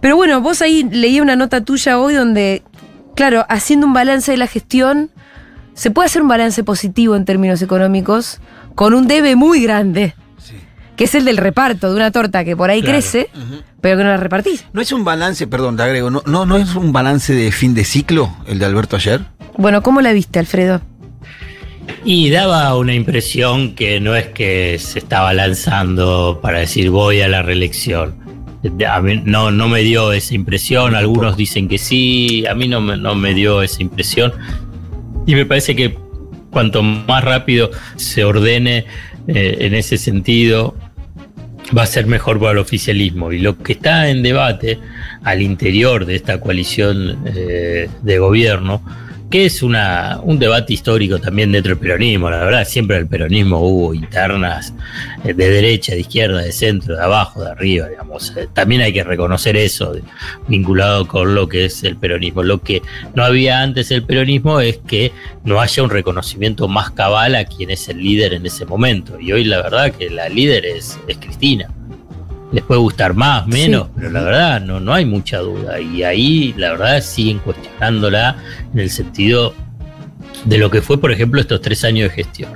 Pero 0.00 0.16
bueno, 0.16 0.40
vos 0.40 0.62
ahí 0.62 0.82
leí 0.90 1.20
una 1.20 1.36
nota 1.36 1.62
tuya 1.62 1.98
hoy 1.98 2.14
donde, 2.14 2.62
claro, 3.14 3.44
haciendo 3.50 3.86
un 3.86 3.92
balance 3.92 4.30
de 4.30 4.38
la 4.38 4.46
gestión, 4.46 5.10
se 5.74 5.90
puede 5.90 6.06
hacer 6.06 6.22
un 6.22 6.28
balance 6.28 6.64
positivo 6.64 7.16
en 7.16 7.26
términos 7.26 7.60
económicos 7.60 8.40
con 8.76 8.94
un 8.94 9.08
debe 9.08 9.34
muy 9.34 9.60
grande. 9.60 10.14
Sí. 10.38 10.54
Que 10.96 11.04
es 11.04 11.14
el 11.16 11.24
del 11.24 11.38
reparto 11.38 11.90
de 11.90 11.96
una 11.96 12.12
torta 12.12 12.44
que 12.44 12.54
por 12.54 12.70
ahí 12.70 12.82
claro. 12.82 12.98
crece, 12.98 13.30
uh 13.34 13.38
-huh. 13.38 13.62
pero 13.80 13.96
que 13.96 14.04
no 14.04 14.10
la 14.10 14.18
repartís. 14.18 14.64
¿No 14.72 14.80
es 14.80 14.92
un 14.92 15.02
balance, 15.02 15.48
perdón, 15.48 15.76
te 15.76 15.82
agrego, 15.82 16.10
no, 16.10 16.22
no, 16.26 16.46
no 16.46 16.56
es 16.56 16.76
un 16.76 16.92
balance 16.92 17.34
de 17.34 17.50
fin 17.50 17.74
de 17.74 17.84
ciclo 17.84 18.30
el 18.46 18.60
de 18.60 18.66
Alberto 18.66 18.94
ayer? 18.94 19.22
Bueno, 19.56 19.82
¿cómo 19.82 20.00
la 20.02 20.12
viste, 20.12 20.38
Alfredo? 20.38 20.82
Y 22.04 22.30
daba 22.30 22.76
una 22.76 22.94
impresión 22.94 23.74
que 23.74 23.98
no 23.98 24.14
es 24.14 24.26
que 24.26 24.78
se 24.78 24.98
estaba 24.98 25.32
lanzando 25.32 26.40
para 26.42 26.60
decir 26.60 26.90
voy 26.90 27.22
a 27.22 27.28
la 27.28 27.42
reelección. 27.42 28.16
A 28.88 29.00
mí 29.00 29.22
no, 29.24 29.50
no 29.50 29.68
me 29.68 29.80
dio 29.80 30.12
esa 30.12 30.34
impresión, 30.34 30.94
algunos 30.94 31.36
dicen 31.36 31.68
que 31.68 31.78
sí, 31.78 32.44
a 32.46 32.54
mí 32.54 32.68
no 32.68 32.80
me, 32.80 32.96
no 32.96 33.14
me 33.14 33.32
dio 33.32 33.62
esa 33.62 33.80
impresión. 33.82 34.32
Y 35.26 35.34
me 35.34 35.46
parece 35.46 35.74
que 35.74 35.96
cuanto 36.56 36.82
más 36.82 37.22
rápido 37.22 37.70
se 37.96 38.24
ordene 38.24 38.86
eh, 39.28 39.58
en 39.60 39.74
ese 39.74 39.98
sentido, 39.98 40.74
va 41.76 41.82
a 41.82 41.86
ser 41.86 42.06
mejor 42.06 42.40
para 42.40 42.52
el 42.52 42.58
oficialismo. 42.58 43.30
Y 43.30 43.40
lo 43.40 43.58
que 43.58 43.74
está 43.74 44.08
en 44.08 44.22
debate 44.22 44.78
al 45.22 45.42
interior 45.42 46.06
de 46.06 46.14
esta 46.14 46.40
coalición 46.40 47.18
eh, 47.26 47.90
de 48.00 48.18
gobierno, 48.18 48.80
que 49.30 49.46
es 49.46 49.62
una, 49.62 50.20
un 50.22 50.38
debate 50.38 50.72
histórico 50.72 51.18
también 51.18 51.50
dentro 51.50 51.70
del 51.70 51.78
peronismo. 51.78 52.30
La 52.30 52.44
verdad, 52.44 52.64
siempre 52.64 52.96
el 52.96 53.06
peronismo 53.06 53.58
hubo 53.58 53.94
internas 53.94 54.72
eh, 55.24 55.34
de 55.34 55.50
derecha, 55.50 55.92
de 55.92 56.00
izquierda, 56.00 56.42
de 56.42 56.52
centro, 56.52 56.96
de 56.96 57.02
abajo, 57.02 57.42
de 57.42 57.50
arriba, 57.50 57.88
digamos. 57.88 58.32
Eh, 58.36 58.48
También 58.52 58.82
hay 58.82 58.92
que 58.92 59.02
reconocer 59.02 59.56
eso 59.56 59.94
vinculado 60.46 61.08
con 61.08 61.34
lo 61.34 61.48
que 61.48 61.64
es 61.64 61.82
el 61.82 61.96
peronismo. 61.96 62.42
Lo 62.42 62.62
que 62.62 62.82
no 63.14 63.24
había 63.24 63.62
antes 63.62 63.90
el 63.90 64.04
peronismo 64.04 64.60
es 64.60 64.78
que 64.78 65.12
no 65.44 65.60
haya 65.60 65.82
un 65.82 65.90
reconocimiento 65.90 66.68
más 66.68 66.90
cabal 66.92 67.34
a 67.34 67.44
quien 67.44 67.70
es 67.70 67.88
el 67.88 67.98
líder 67.98 68.34
en 68.34 68.46
ese 68.46 68.64
momento. 68.64 69.18
Y 69.20 69.32
hoy 69.32 69.44
la 69.44 69.62
verdad 69.62 69.92
que 69.92 70.08
la 70.08 70.28
líder 70.28 70.66
es, 70.66 70.98
es 71.08 71.18
Cristina. 71.18 71.68
Les 72.52 72.62
puede 72.64 72.80
gustar 72.80 73.14
más, 73.14 73.46
menos, 73.46 73.86
Sí. 73.86 73.92
pero 73.96 74.10
la 74.10 74.22
verdad 74.22 74.60
no, 74.60 74.78
no 74.80 74.94
hay 74.94 75.04
mucha 75.04 75.38
duda. 75.38 75.80
Y 75.80 76.02
ahí 76.04 76.54
la 76.56 76.70
verdad 76.72 77.00
siguen 77.02 77.38
cuestionándola 77.40 78.36
en 78.72 78.80
el 78.80 78.90
sentido 78.90 79.52
de 80.44 80.58
lo 80.58 80.70
que 80.70 80.80
fue, 80.82 80.98
por 81.00 81.10
ejemplo, 81.10 81.40
estos 81.40 81.60
tres 81.60 81.82
años 81.84 82.08
de 82.10 82.14
gestión. 82.14 82.52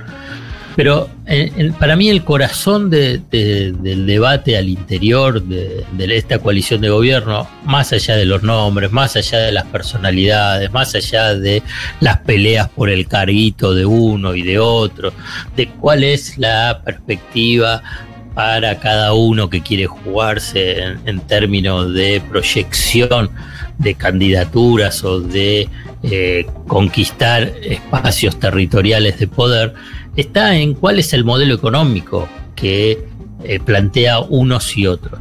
Pero 0.77 1.09
en- 1.25 1.51
en- 1.59 1.73
para 1.73 1.97
mí 1.97 2.09
el 2.09 2.23
corazón 2.23 2.89
de- 2.89 3.19
de- 3.29 3.73
del 3.73 4.05
debate 4.05 4.55
al 4.57 4.69
interior 4.69 5.43
de, 5.43 5.83
de 5.91 6.17
esta 6.17 6.39
coalición 6.39 6.79
de 6.79 6.89
gobierno, 6.89 7.45
más 7.65 7.91
allá 7.91 8.15
de 8.15 8.23
los 8.23 8.41
nombres, 8.43 8.89
más 8.93 9.17
allá 9.17 9.39
de 9.39 9.51
las 9.51 9.65
personalidades, 9.65 10.71
más 10.71 10.95
allá 10.95 11.35
de 11.35 11.61
las 11.99 12.19
peleas 12.19 12.69
por 12.69 12.89
el 12.89 13.05
carguito 13.07 13.73
de 13.75 13.85
uno 13.85 14.33
y 14.33 14.43
de 14.43 14.59
otro, 14.59 15.11
de 15.57 15.67
cuál 15.67 16.05
es 16.05 16.37
la 16.37 16.81
perspectiva 16.85 17.83
para 18.33 18.79
cada 18.79 19.13
uno 19.13 19.49
que 19.49 19.61
quiere 19.61 19.87
jugarse 19.87 20.95
en, 21.05 21.19
términos 21.21 21.93
de 21.93 22.21
proyección 22.29 23.29
de 23.77 23.95
candidaturas 23.95 25.03
o 25.03 25.19
de 25.19 25.67
eh, 26.03 26.45
conquistar 26.67 27.51
espacios 27.63 28.39
territoriales 28.39 29.19
de 29.19 29.27
poder, 29.27 29.73
está 30.15 30.55
en 30.55 30.73
cuál 30.73 30.99
es 30.99 31.13
el 31.13 31.25
modelo 31.25 31.53
económico 31.53 32.27
que 32.55 33.05
eh, 33.43 33.59
plantea 33.59 34.19
unos 34.19 34.77
y 34.77 34.87
otros. 34.87 35.19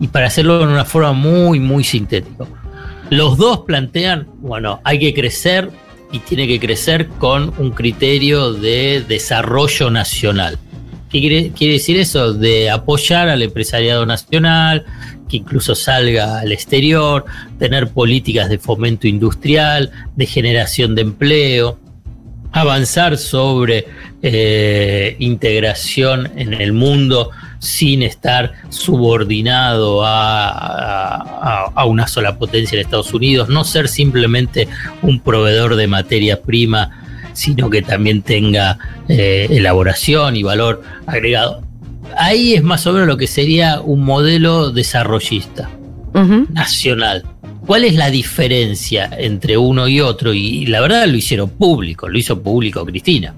Y 0.00 0.08
para 0.08 0.28
hacerlo 0.28 0.62
en 0.62 0.68
una 0.68 0.84
forma 0.84 1.12
muy, 1.12 1.60
muy 1.60 1.84
sintética. 1.84 2.46
Los 3.10 3.36
dos 3.36 3.60
plantean, 3.60 4.28
bueno, 4.38 4.80
hay 4.84 4.98
que 4.98 5.12
crecer 5.12 5.70
y 6.12 6.20
tiene 6.20 6.46
que 6.46 6.60
crecer 6.60 7.08
con 7.18 7.52
un 7.58 7.70
criterio 7.72 8.52
de 8.52 9.04
desarrollo 9.06 9.90
nacional. 9.90 10.58
¿Qué 11.10 11.20
quiere, 11.54 11.72
decir 11.72 11.96
eso? 11.98 12.32
De 12.34 12.70
apoyar 12.70 13.28
al 13.28 13.42
empresariado 13.42 14.04
nacional, 14.06 14.84
que 15.28 15.38
incluso 15.38 15.74
salga 15.74 16.40
al 16.40 16.52
exterior, 16.52 17.24
tener 17.58 17.88
políticas 17.88 18.48
de 18.48 18.58
fomento 18.58 19.06
industrial, 19.06 19.90
de 20.16 20.26
generación 20.26 20.94
de 20.94 21.02
empleo, 21.02 21.78
avanzar 22.52 23.18
sobre 23.18 23.86
eh, 24.22 25.16
integración 25.18 26.30
en 26.36 26.54
el 26.54 26.72
mundo 26.72 27.30
sin 27.58 28.02
estar 28.02 28.52
subordinado 28.70 30.04
a, 30.04 30.48
a- 30.48 31.72
a 31.74 31.84
una 31.84 32.06
sola 32.06 32.38
potencia 32.38 32.76
en 32.76 32.84
Estados 32.84 33.12
Unidos, 33.12 33.48
no 33.48 33.64
ser 33.64 33.88
simplemente 33.88 34.68
un 35.02 35.20
proveedor 35.20 35.76
de 35.76 35.86
materia 35.88 36.40
prima, 36.40 36.97
sino 37.38 37.70
que 37.70 37.82
también 37.82 38.22
tenga 38.22 38.78
eh, 39.08 39.46
elaboración 39.48 40.34
y 40.34 40.42
valor 40.42 40.82
agregado. 41.06 41.62
Ahí 42.16 42.54
es 42.54 42.64
más 42.64 42.84
o 42.88 42.92
menos 42.92 43.06
lo 43.06 43.16
que 43.16 43.28
sería 43.28 43.80
un 43.80 44.04
modelo 44.04 44.72
desarrollista 44.72 45.70
nacional. 46.50 47.24
¿Cuál 47.64 47.84
es 47.84 47.94
la 47.94 48.10
diferencia 48.10 49.08
entre 49.16 49.56
uno 49.56 49.86
y 49.86 50.00
otro? 50.00 50.34
Y 50.34 50.66
la 50.66 50.80
verdad 50.80 51.06
lo 51.06 51.16
hicieron 51.16 51.50
público, 51.50 52.08
lo 52.08 52.18
hizo 52.18 52.42
público 52.42 52.84
Cristina. 52.84 53.34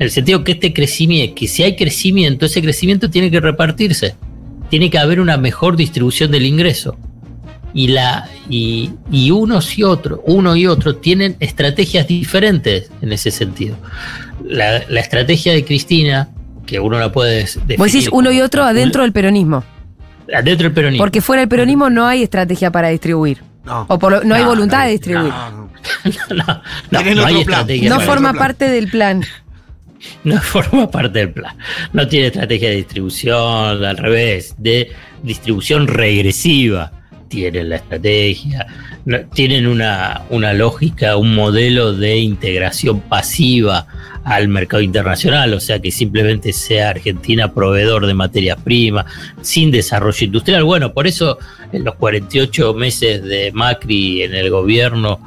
En 0.00 0.06
el 0.06 0.10
sentido 0.10 0.42
que 0.42 0.52
este 0.52 0.72
crecimiento, 0.72 1.36
que 1.36 1.46
si 1.46 1.62
hay 1.62 1.76
crecimiento, 1.76 2.46
ese 2.46 2.60
crecimiento 2.60 3.08
tiene 3.08 3.30
que 3.30 3.38
repartirse. 3.38 4.16
Tiene 4.68 4.90
que 4.90 4.98
haber 4.98 5.20
una 5.20 5.36
mejor 5.36 5.76
distribución 5.76 6.32
del 6.32 6.46
ingreso. 6.46 6.96
Y, 7.74 7.88
la, 7.88 8.28
y, 8.48 8.90
y 9.10 9.32
unos 9.32 9.76
y 9.76 9.82
otros, 9.82 10.20
uno 10.26 10.54
y 10.54 10.66
otro 10.68 10.96
tienen 10.96 11.36
estrategias 11.40 12.06
diferentes 12.06 12.88
en 13.02 13.12
ese 13.12 13.30
sentido. 13.32 13.76
La, 14.44 14.84
la 14.88 15.00
estrategia 15.00 15.52
de 15.52 15.64
Cristina, 15.64 16.28
que 16.66 16.78
uno 16.78 16.98
la 17.00 17.10
puede 17.10 17.40
definir. 17.40 17.76
Vos 17.78 17.92
decís 17.92 18.08
uno 18.12 18.30
y 18.30 18.40
otro 18.40 18.60
como- 18.62 18.70
adentro 18.70 19.02
del 19.02 19.12
peronismo. 19.12 19.64
Adentro 20.32 20.64
del 20.68 20.72
peronismo. 20.72 21.02
Porque 21.04 21.20
fuera 21.20 21.40
del 21.40 21.48
peronismo 21.48 21.90
no 21.90 22.06
hay 22.06 22.22
estrategia 22.22 22.70
para 22.70 22.88
distribuir. 22.88 23.42
O 23.88 23.98
por 23.98 24.12
lo- 24.12 24.24
no, 24.24 24.34
hay 24.34 24.42
No, 24.42 24.50
voluntad 24.50 24.78
no, 24.80 24.84
de 24.84 24.90
distribuir. 24.92 25.32
No, 25.32 25.68
no 26.90 27.00
otro 27.00 27.26
hay 27.26 27.40
estrategia. 27.40 27.90
No 27.90 28.00
forma 28.00 28.32
parte 28.34 28.68
del 28.68 28.88
plan. 28.88 29.24
no 30.24 30.40
forma 30.40 30.90
parte 30.90 31.18
del 31.18 31.30
plan. 31.32 31.56
No 31.92 32.06
tiene 32.06 32.28
estrategia 32.28 32.68
de 32.68 32.76
distribución, 32.76 33.84
al 33.84 33.96
revés, 33.96 34.54
de 34.58 34.92
distribución 35.22 35.86
regresiva. 35.88 36.92
Tienen 37.34 37.68
la 37.68 37.76
estrategia, 37.76 38.66
tienen 39.34 39.66
una, 39.66 40.22
una 40.30 40.52
lógica, 40.52 41.16
un 41.16 41.34
modelo 41.34 41.92
de 41.92 42.18
integración 42.18 43.00
pasiva 43.00 43.86
al 44.24 44.48
mercado 44.48 44.82
internacional, 44.82 45.52
o 45.52 45.60
sea 45.60 45.80
que 45.80 45.90
simplemente 45.90 46.52
sea 46.52 46.90
Argentina 46.90 47.52
proveedor 47.52 48.06
de 48.06 48.14
materias 48.14 48.58
primas, 48.62 49.06
sin 49.42 49.70
desarrollo 49.70 50.24
industrial. 50.24 50.64
Bueno, 50.64 50.94
por 50.94 51.06
eso 51.06 51.38
en 51.72 51.84
los 51.84 51.96
48 51.96 52.72
meses 52.74 53.22
de 53.24 53.50
Macri 53.52 54.22
en 54.22 54.34
el 54.34 54.48
gobierno 54.50 55.20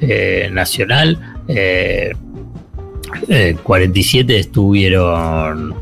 eh, 0.00 0.50
nacional, 0.52 1.18
eh, 1.48 2.12
eh, 3.28 3.56
47 3.62 4.38
estuvieron 4.38 5.74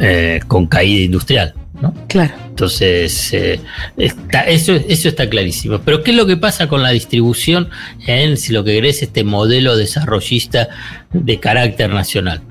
eh, 0.00 0.40
con 0.46 0.66
caída 0.66 1.04
industrial. 1.04 1.54
¿No? 1.80 1.94
Claro. 2.08 2.34
Entonces, 2.48 3.32
eh, 3.32 3.60
está- 3.96 4.42
eso, 4.42 4.72
eso 4.74 5.08
está 5.08 5.28
clarísimo. 5.28 5.80
Pero, 5.84 6.02
¿qué 6.02 6.10
es 6.10 6.16
lo 6.16 6.26
que 6.26 6.36
pasa 6.36 6.68
con 6.68 6.82
la 6.82 6.90
distribución 6.90 7.70
en, 8.06 8.36
si 8.36 8.52
lo 8.52 8.64
que 8.64 8.74
querés, 8.74 9.02
este 9.02 9.24
modelo 9.24 9.76
desarrollista 9.76 10.68
de 11.12 11.40
carácter 11.40 11.90
nacional? 11.90 12.42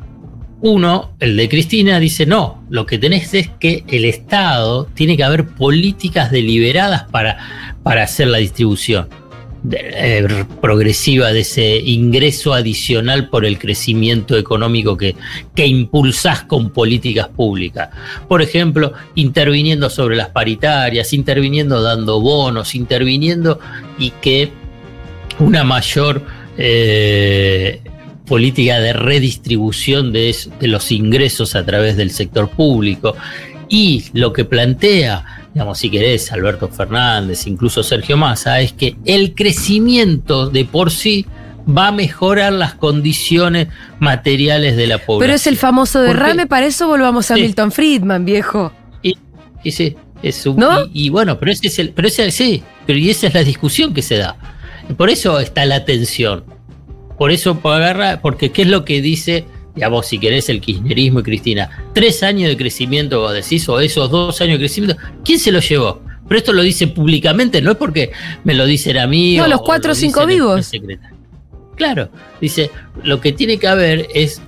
Uno, 0.62 1.14
el 1.20 1.38
de 1.38 1.48
Cristina, 1.48 2.00
dice, 2.00 2.26
no, 2.26 2.66
lo 2.70 2.86
que 2.86 2.98
tenés 2.98 3.34
es 3.34 3.50
que 3.60 3.86
el 3.88 4.04
Estado 4.04 4.86
tiene 4.94 5.16
que 5.16 5.24
haber 5.24 5.48
políticas 5.48 6.32
deliberadas 6.32 7.04
para, 7.04 7.38
para 7.82 8.04
hacer 8.04 8.28
la 8.28 8.40
distribución 8.40 9.08
eh, 9.72 10.46
progresiva 10.62 11.32
de 11.32 11.42
ese 11.42 11.78
ingreso 11.78 12.54
adicional 12.54 13.30
por 13.30 13.46
el 13.46 13.60
crecimiento 13.60 14.38
económico 14.38 14.96
que, 14.96 15.16
que 15.56 15.68
impulsás 15.68 16.44
con 16.44 16.70
políticas 16.72 17.28
públicas. 17.28 17.90
Por 18.28 18.42
ejemplo, 18.42 18.94
interviniendo 19.16 19.90
sobre 19.90 20.16
las 20.16 20.30
paritarias, 20.30 21.14
interviniendo 21.14 21.82
dando 21.82 22.22
bonos, 22.22 22.76
interviniendo 22.76 23.60
y 23.98 24.12
que 24.22 24.52
una 25.40 25.64
mayor 25.64 26.22
eh, 26.58 27.82
política 28.26 28.80
de 28.80 28.94
redistribución 28.94 30.14
de 30.14 30.36
los 30.62 30.92
ingresos 30.92 31.56
a 31.56 31.66
través 31.66 31.98
del 31.98 32.12
sector 32.12 32.50
público. 32.50 33.16
Y 33.68 34.06
lo 34.14 34.34
que 34.34 34.46
plantea, 34.46 35.39
digamos, 35.54 35.78
si 35.80 35.90
querés, 35.90 36.32
Alberto 36.32 36.68
Fernández, 36.70 37.48
incluso 37.48 37.84
Sergio 37.84 38.18
Massa, 38.18 38.60
es 38.62 38.74
que 38.74 38.96
el 39.06 39.34
crecimiento 39.36 40.50
de 40.50 40.66
por 40.66 40.92
sí 40.92 41.26
va 41.68 41.88
a 41.90 41.92
mejorar 41.92 42.54
las 42.54 42.74
condiciones 42.76 43.68
materiales 44.00 44.76
de 44.76 44.88
la 44.88 44.98
población. 44.98 45.20
Pero 45.20 45.34
es 45.34 45.48
el 45.48 45.58
famoso 45.58 46.02
derrame, 46.02 46.48
para 46.48 46.66
eso 46.66 46.88
volvamos 46.88 47.30
a. 47.32 47.36
Milton 47.36 47.72
Friedman, 47.72 48.26
viejo. 48.26 48.72
Y, 49.04 49.16
y 49.64 49.72
sí, 49.72 49.96
es 50.24 50.46
un- 50.46 50.58
¿No? 50.58 50.86
y, 50.86 51.06
y 51.06 51.10
bueno, 51.10 51.38
pero 51.40 51.52
ese 51.52 51.68
es 51.68 51.78
el, 51.80 51.92
pero 51.92 52.08
ese 52.08 52.32
sí, 52.32 52.64
pero 52.88 52.98
y 52.98 53.10
esa 53.10 53.28
es 53.28 53.34
la 53.34 53.44
discusión 53.44 53.94
que 53.94 54.02
se 54.02 54.18
da. 54.18 54.36
Por 54.98 55.10
eso 55.10 55.40
está 55.40 55.66
la 55.66 55.86
tensión. 55.86 56.44
Por 57.18 57.32
eso 57.32 57.60
agarra, 57.64 58.22
porque 58.22 58.52
qué 58.52 58.64
es 58.64 58.68
lo 58.70 58.86
que 58.86 59.02
dice, 59.02 59.46
digamos, 59.80 60.08
si 60.08 60.20
querés, 60.20 60.50
el 60.50 60.60
kirchnerismo 60.60 61.22
y 61.22 61.24
Cristina. 61.24 61.70
Tres 61.94 62.22
años 62.22 62.50
de 62.50 62.58
crecimiento, 62.58 63.22
vos 63.22 63.34
decís, 63.34 63.68
o 63.70 63.80
esos 63.80 64.12
dos 64.12 64.42
años 64.42 64.56
de 64.56 64.60
crecimiento, 64.66 65.02
¿quién 65.24 65.40
se 65.40 65.54
los 65.54 65.68
llevó? 65.70 66.02
Pero 66.28 66.38
esto 66.38 66.52
lo 66.52 66.62
dice 66.64 66.88
públicamente, 66.88 67.62
no 67.62 67.72
es 67.72 67.78
porque 67.78 68.12
me 68.44 68.54
lo 68.56 68.66
dicen 68.66 68.98
a 68.98 69.08
mí. 69.08 69.38
No, 69.38 69.48
los 69.48 69.62
cuatro 69.62 69.88
lo 69.88 69.94
o 69.94 69.96
cinco 69.96 70.26
vivos. 70.26 70.70
Claro, 71.78 72.10
dice, 72.42 72.70
lo 73.04 73.22
que 73.22 73.32
tiene 73.32 73.58
que 73.58 73.68
haber 73.68 74.08
es 74.14 74.42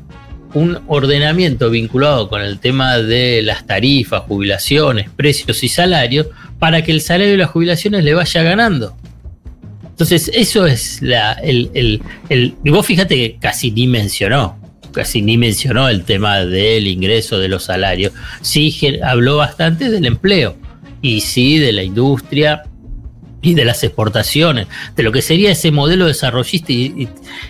un 0.54 0.80
ordenamiento 0.88 1.70
vinculado 1.70 2.28
con 2.28 2.41
el 2.41 2.60
tema 2.60 2.98
de 2.98 3.41
las 3.41 3.65
tarifas, 3.65 4.24
jubilaciones, 4.24 5.10
precios 5.15 5.63
y 5.63 5.70
salarios, 5.70 6.28
para 6.60 6.84
que 6.84 6.91
el 6.91 7.00
salario 7.00 7.36
y 7.36 7.38
las 7.38 7.50
jubilaciones 7.52 8.04
le 8.04 8.13
vaya 8.13 8.44
ganando. 8.44 8.98
Entonces, 9.91 10.30
eso 10.34 10.65
es 10.65 11.02
la, 11.02 11.34
el, 11.34 11.72
el- 11.74 12.02
el- 12.28 12.56
Y 12.65 12.70
vos 12.70 12.86
fíjate 12.86 13.15
que 13.15 13.38
casi 13.39 13.72
ni 13.72 13.88
mencionó 13.88 14.58
casi 14.94 15.22
ni 15.22 15.38
mencionó 15.38 15.89
el 15.89 16.04
tema 16.04 16.39
del 16.46 16.88
ingreso 16.88 17.39
de 17.39 17.48
los 17.48 17.63
salarios, 17.63 18.13
sí 18.41 18.76
habló 19.04 19.38
bastante 19.38 19.89
del 19.89 20.06
empleo 20.06 20.58
y 21.02 21.22
sí 21.22 21.58
de 21.60 21.72
la 21.72 21.84
industria 21.84 22.63
y 23.41 23.56
de 23.56 23.65
las 23.65 23.84
exportaciones, 23.84 24.67
de 24.96 25.04
lo 25.04 25.12
que 25.12 25.22
sería 25.22 25.52
ese 25.52 25.72
modelo 25.72 26.06
desarrollista. 26.06 26.72
Y, 26.72 27.10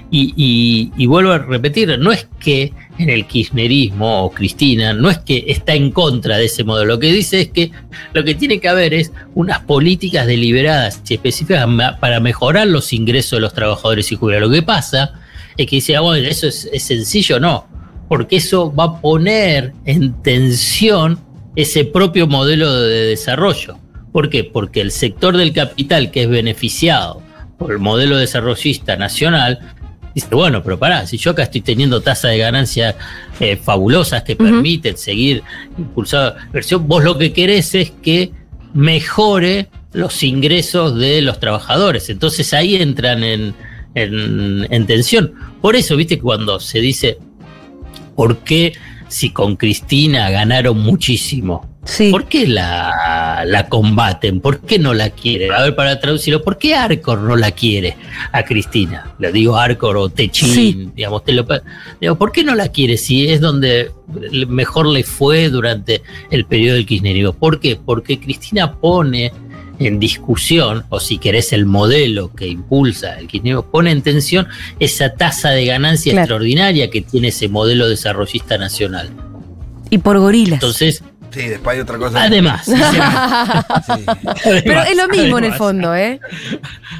y, 0.10 1.06
vuelvo 1.06 1.32
a 1.32 1.40
repetir, 1.40 2.00
no 2.00 2.12
es 2.12 2.28
que 2.40 2.72
en 2.98 3.10
el 3.10 3.28
kirchnerismo 3.28 4.24
o 4.24 4.32
Cristina, 4.32 4.94
no 4.94 5.10
es 5.10 5.18
que 5.20 5.44
está 5.48 5.74
en 5.74 5.92
contra 5.92 6.38
de 6.38 6.46
ese 6.46 6.64
modelo, 6.64 6.94
lo 6.94 7.00
que 7.00 7.12
dice 7.12 7.42
es 7.42 7.50
que 7.50 7.72
lo 8.14 8.24
que 8.24 8.36
tiene 8.36 8.60
que 8.60 8.70
haber 8.70 8.94
es 8.94 9.12
unas 9.34 9.60
políticas 9.60 10.28
deliberadas 10.28 11.02
y 11.10 11.16
específicas 11.16 11.68
para 12.00 12.20
mejorar 12.20 12.68
los 12.68 12.94
ingresos 12.94 13.38
de 13.38 13.42
los 13.42 13.54
trabajadores 13.54 14.12
y 14.12 14.16
jubilados. 14.16 14.50
Lo 14.50 14.54
que 14.54 14.62
pasa 14.62 15.21
es 15.64 15.70
que 15.70 15.78
dice, 15.78 15.96
ah, 15.96 16.02
bueno, 16.02 16.28
eso 16.28 16.48
es, 16.48 16.70
es 16.72 16.84
sencillo, 16.84 17.40
no, 17.40 17.68
porque 18.08 18.38
eso 18.38 18.74
va 18.74 18.84
a 18.86 19.02
poner 19.02 19.74
en 19.86 20.22
tensión 20.22 21.20
ese 21.56 21.86
propio 21.86 22.28
modelo 22.28 22.74
de 22.74 23.08
desarrollo. 23.08 23.78
¿Por 24.12 24.30
qué? 24.30 24.44
Porque 24.44 24.82
el 24.82 24.92
sector 24.92 25.38
del 25.38 25.54
capital 25.54 26.12
que 26.12 26.24
es 26.24 26.30
beneficiado 26.30 27.22
por 27.58 27.72
el 27.72 27.80
modelo 27.80 28.18
desarrollista 28.18 28.96
nacional 28.96 29.60
dice, 30.14 30.28
bueno, 30.32 30.62
pero 30.64 30.78
pará, 30.78 31.08
si 31.08 31.18
yo 31.18 31.32
acá 31.32 31.44
estoy 31.44 31.62
teniendo 31.62 32.02
tasas 32.02 32.32
de 32.32 32.38
ganancia 32.38 32.96
eh, 33.40 33.56
fabulosas 33.56 34.24
que 34.24 34.36
permiten 34.36 34.98
seguir 34.98 35.44
impulsando 35.78 36.36
versión, 36.52 36.88
vos 36.88 37.04
lo 37.04 37.18
que 37.18 37.32
querés 37.32 37.74
es 37.76 37.92
que 38.02 38.32
mejore 38.74 39.68
los 39.94 40.24
ingresos 40.24 40.98
de 40.98 41.22
los 41.22 41.40
trabajadores. 41.40 42.10
Entonces 42.10 42.54
ahí 42.54 42.76
entran 42.76 43.24
en, 43.24 43.54
en 43.96 44.86
tensión. 44.86 45.34
Por 45.62 45.76
eso, 45.76 45.96
viste, 45.96 46.20
cuando 46.20 46.60
se 46.60 46.80
dice, 46.80 47.18
¿por 48.16 48.40
qué 48.40 48.74
si 49.08 49.32
con 49.32 49.56
Cristina 49.56 50.30
ganaron 50.30 50.80
muchísimo? 50.80 51.72
¿Por 52.12 52.26
qué 52.28 52.48
la, 52.48 53.66
combaten? 53.68 54.40
¿Por 54.40 54.60
qué 54.62 54.78
no 54.78 54.94
la 54.94 55.10
quieren? 55.10 55.52
A 55.52 55.64
ver, 55.64 55.76
para 55.76 56.00
traducirlo, 56.00 56.44
¿por 56.44 56.60
qué 56.60 56.76
Arcor 56.76 57.20
no 57.20 57.36
la 57.36 57.52
quiere 57.52 57.98
a 58.32 58.44
Cristina? 58.44 59.16
Le 59.18 59.32
digo 59.32 59.58
Arcor 59.58 59.98
o 59.98 60.10
Techín, 60.10 60.94
digamos, 60.96 61.24
te 61.24 61.34
lo, 61.34 61.46
digo, 62.00 62.16
¿por 62.18 62.32
qué 62.32 62.44
no 62.44 62.54
la 62.54 62.68
quiere 62.68 62.98
si 62.98 63.28
es 63.28 63.42
donde 63.42 63.92
mejor 64.48 64.86
le 64.88 65.04
fue 65.04 65.50
durante 65.50 66.04
el 66.30 66.46
periodo 66.46 66.76
del 66.76 66.86
kirchnerismo? 66.86 67.34
¿Por 67.34 67.60
qué? 67.60 67.78
Porque 67.84 68.20
Cristina 68.20 68.74
pone 68.80 69.32
en 69.88 70.00
discusión, 70.00 70.86
o 70.90 71.00
si 71.00 71.18
querés 71.18 71.54
el 71.54 71.66
modelo 71.66 72.34
que 72.34 72.48
impulsa 72.48 73.20
el 73.20 73.28
kirchnerismo, 73.28 73.64
pone 73.64 73.92
en 73.92 74.02
tensión 74.02 74.48
esa 74.80 75.14
tasa 75.14 75.50
de 75.50 75.66
ganancia 75.66 76.14
extraordinaria 76.14 76.90
que 76.90 77.02
tiene 77.02 77.30
ese 77.30 77.48
modelo 77.48 77.88
desarrollista 77.88 78.58
nacional. 78.58 79.10
Y 79.90 79.98
por 79.98 80.20
gorilas. 80.20 80.54
Entonces, 80.54 81.04
Sí, 81.32 81.48
después 81.48 81.76
hay 81.76 81.82
otra 81.82 81.98
cosa. 81.98 82.24
Además. 82.24 82.66
Pero 84.44 84.82
es 84.82 84.98
lo 84.98 85.08
mismo 85.08 85.38
en 85.38 85.46
el 85.46 85.54
fondo, 85.54 85.96
¿eh? 85.96 86.20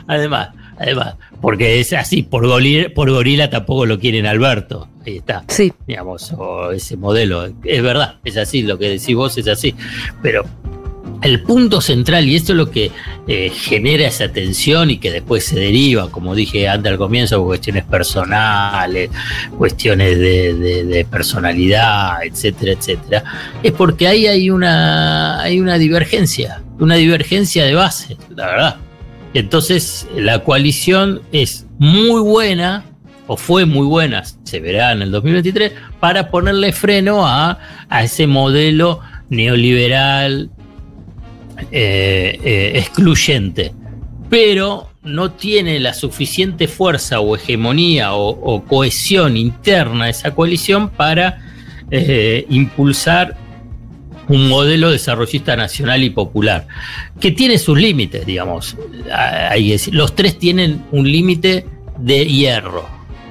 Además, 0.08 0.50
además, 0.80 1.16
porque 1.42 1.82
es 1.82 1.92
así, 1.92 2.24
por 2.24 2.48
gorila, 2.48 2.88
por 2.96 3.12
gorila 3.12 3.50
tampoco 3.50 3.86
lo 3.86 4.00
quieren 4.00 4.26
Alberto. 4.26 4.88
Ahí 5.06 5.18
está. 5.18 5.44
Sí. 5.48 5.74
Digamos, 5.86 6.32
o 6.38 6.72
ese 6.72 6.96
modelo. 6.96 7.52
Es 7.64 7.84
verdad, 7.84 8.20
es 8.24 8.38
así, 8.38 8.62
lo 8.62 8.78
que 8.78 8.88
decís 8.90 9.16
vos 9.16 9.38
es 9.38 9.48
así. 9.48 9.76
Pero 10.22 10.46
el 11.22 11.42
punto 11.42 11.82
central, 11.82 12.28
y 12.28 12.36
esto 12.36 12.54
es 12.54 12.58
lo 12.58 12.72
que 12.72 12.92
eh, 13.28 13.52
genera 13.54 14.08
esa 14.08 14.30
tensión 14.30 14.90
y 14.90 14.98
que 14.98 15.12
después 15.12 15.46
se 15.46 15.60
deriva, 15.60 16.10
como 16.10 16.34
dije 16.34 16.68
antes 16.68 16.92
al 16.92 16.98
comienzo, 16.98 17.44
cuestiones 17.44 17.84
personales, 17.86 19.12
cuestiones 19.58 20.18
de, 20.18 21.06
personalidad, 21.10 22.24
etcétera, 22.24 22.74
etcétera, 22.74 23.24
es 23.62 23.72
porque 23.72 24.08
ahí 24.08 24.26
hay 24.26 24.50
una, 24.50 25.42
hay 25.42 25.60
una 25.60 25.78
divergencia, 25.78 26.64
una 26.80 26.96
divergencia 26.96 27.66
de 27.66 27.76
base, 27.76 28.18
la 28.36 28.48
verdad. 28.48 28.76
Entonces, 29.34 30.08
la 30.16 30.44
coalición 30.44 31.22
es 31.32 31.66
muy 31.78 32.22
buena, 32.22 32.84
o 33.28 33.38
fue 33.38 33.66
muy 33.66 33.86
buena, 33.86 34.24
se 34.44 34.60
verá 34.60 34.92
en 34.92 35.04
el 35.04 35.12
2023, 35.12 35.74
para 36.00 36.30
ponerle 36.32 36.74
freno 36.74 37.26
a, 37.28 37.60
a 37.90 38.04
ese 38.04 38.28
modelo 38.28 39.00
neoliberal 39.30 40.50
eh, 41.72 42.40
eh, 42.44 42.72
excluyente, 42.76 43.74
pero 44.30 44.90
no 45.04 45.32
tiene 45.32 45.80
la 45.80 45.94
suficiente 45.94 46.68
fuerza 46.68 47.20
o 47.20 47.36
hegemonía 47.36 48.14
o, 48.14 48.64
cohesión 48.66 49.36
interna 49.38 50.10
esa 50.10 50.36
coalición 50.36 50.90
para 50.90 51.40
eh, 51.90 52.46
impulsar 52.50 53.36
un 54.28 54.48
modelo 54.48 54.92
desarrollista 54.92 55.56
nacional 55.56 56.04
y 56.04 56.10
popular, 56.10 56.68
que 57.20 57.32
tiene 57.32 57.58
sus 57.58 57.78
límites, 57.78 58.26
digamos. 58.26 58.78
Los 59.92 60.16
tres 60.16 60.38
tienen 60.38 60.84
un 60.92 61.12
límite 61.12 61.66
de 61.98 62.26
hierro. 62.26 62.88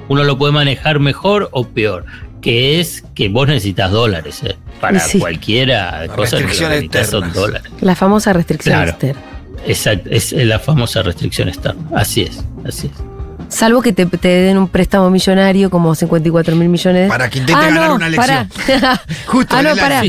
Uno 0.09 0.25
lo 0.25 0.37
puede 0.37 0.53
manejar 0.53 0.99
mejor 0.99 1.49
o 1.53 1.67
peor, 1.67 2.05
que 2.43 2.81
es 2.81 3.05
que 3.15 3.29
vos 3.29 3.49
necesitas 3.49 3.91
dólares. 3.91 4.43
Para 4.81 5.01
cualquiera 5.19 6.07
cosa 6.15 6.39
que 6.39 7.05
son 7.05 7.33
dólares. 7.33 7.71
La 7.81 7.95
famosa 7.95 8.33
restricción 8.33 8.89
externa. 8.89 9.23
Exacto, 9.67 10.09
es 10.11 10.33
la 10.33 10.59
famosa 10.59 11.03
restricción 11.03 11.49
externa. 11.49 11.83
Así 11.95 12.23
es, 12.23 12.43
así 12.65 12.87
es. 12.87 13.11
Salvo 13.51 13.83
que 13.83 13.93
te, 13.93 14.07
den 14.07 14.57
un 14.59 14.69
préstamo 14.69 15.11
millonario 15.11 15.71
como 15.71 15.95
54 15.95 16.55
mil 16.55 16.69
millones. 16.69 17.09
Para 17.09 17.29
que 17.29 17.41
intente 17.41 17.61
ah, 17.61 17.69
ganar 17.69 17.91
una 17.91 18.07
elección. 18.07 18.49
Justo. 19.27 19.57
Ah, 19.57 19.63
no, 19.63 19.77
para. 19.77 20.03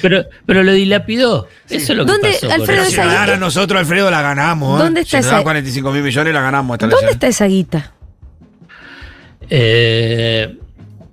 pero, 0.00 0.24
pero 0.46 0.62
lo 0.62 0.72
dilapidó. 0.72 1.48
Eso 1.68 1.92
es 1.92 1.98
lo 1.98 2.06
que 2.06 2.12
pasó. 2.12 2.52
Alfredo, 2.52 2.84
si 2.84 3.00
a 3.00 3.36
nosotros, 3.36 3.80
Alfredo, 3.80 4.12
la 4.12 4.22
ganamos. 4.22 4.78
¿Dónde 4.78 5.00
está 5.00 5.20
si 5.20 5.28
esa? 5.28 5.42
45 5.42 5.90
mil 5.90 6.02
millones, 6.02 6.32
la 6.32 6.40
ganamos. 6.40 6.78
¿Dónde 6.78 7.10
está 7.10 7.26
esa 7.26 7.46
guita? 7.46 7.92
Eh, 9.50 10.56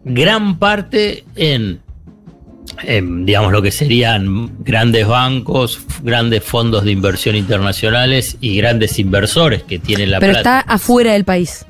gran 0.06 0.60
parte 0.60 1.26
en 1.36 1.82
digamos, 2.88 3.52
lo 3.52 3.62
que 3.62 3.72
serían 3.72 4.52
grandes 4.64 5.08
bancos, 5.08 5.80
grandes 6.04 6.44
fondos 6.44 6.84
de 6.84 6.92
inversión 6.92 7.36
internacionales 7.36 8.38
y 8.42 8.58
grandes 8.58 9.00
inversores 9.00 9.64
que 9.64 9.80
tienen 9.80 10.12
la 10.12 10.20
Pero 10.20 10.34
está 10.34 10.60
afuera 10.62 11.14
del 11.14 11.26
país. 11.26 11.66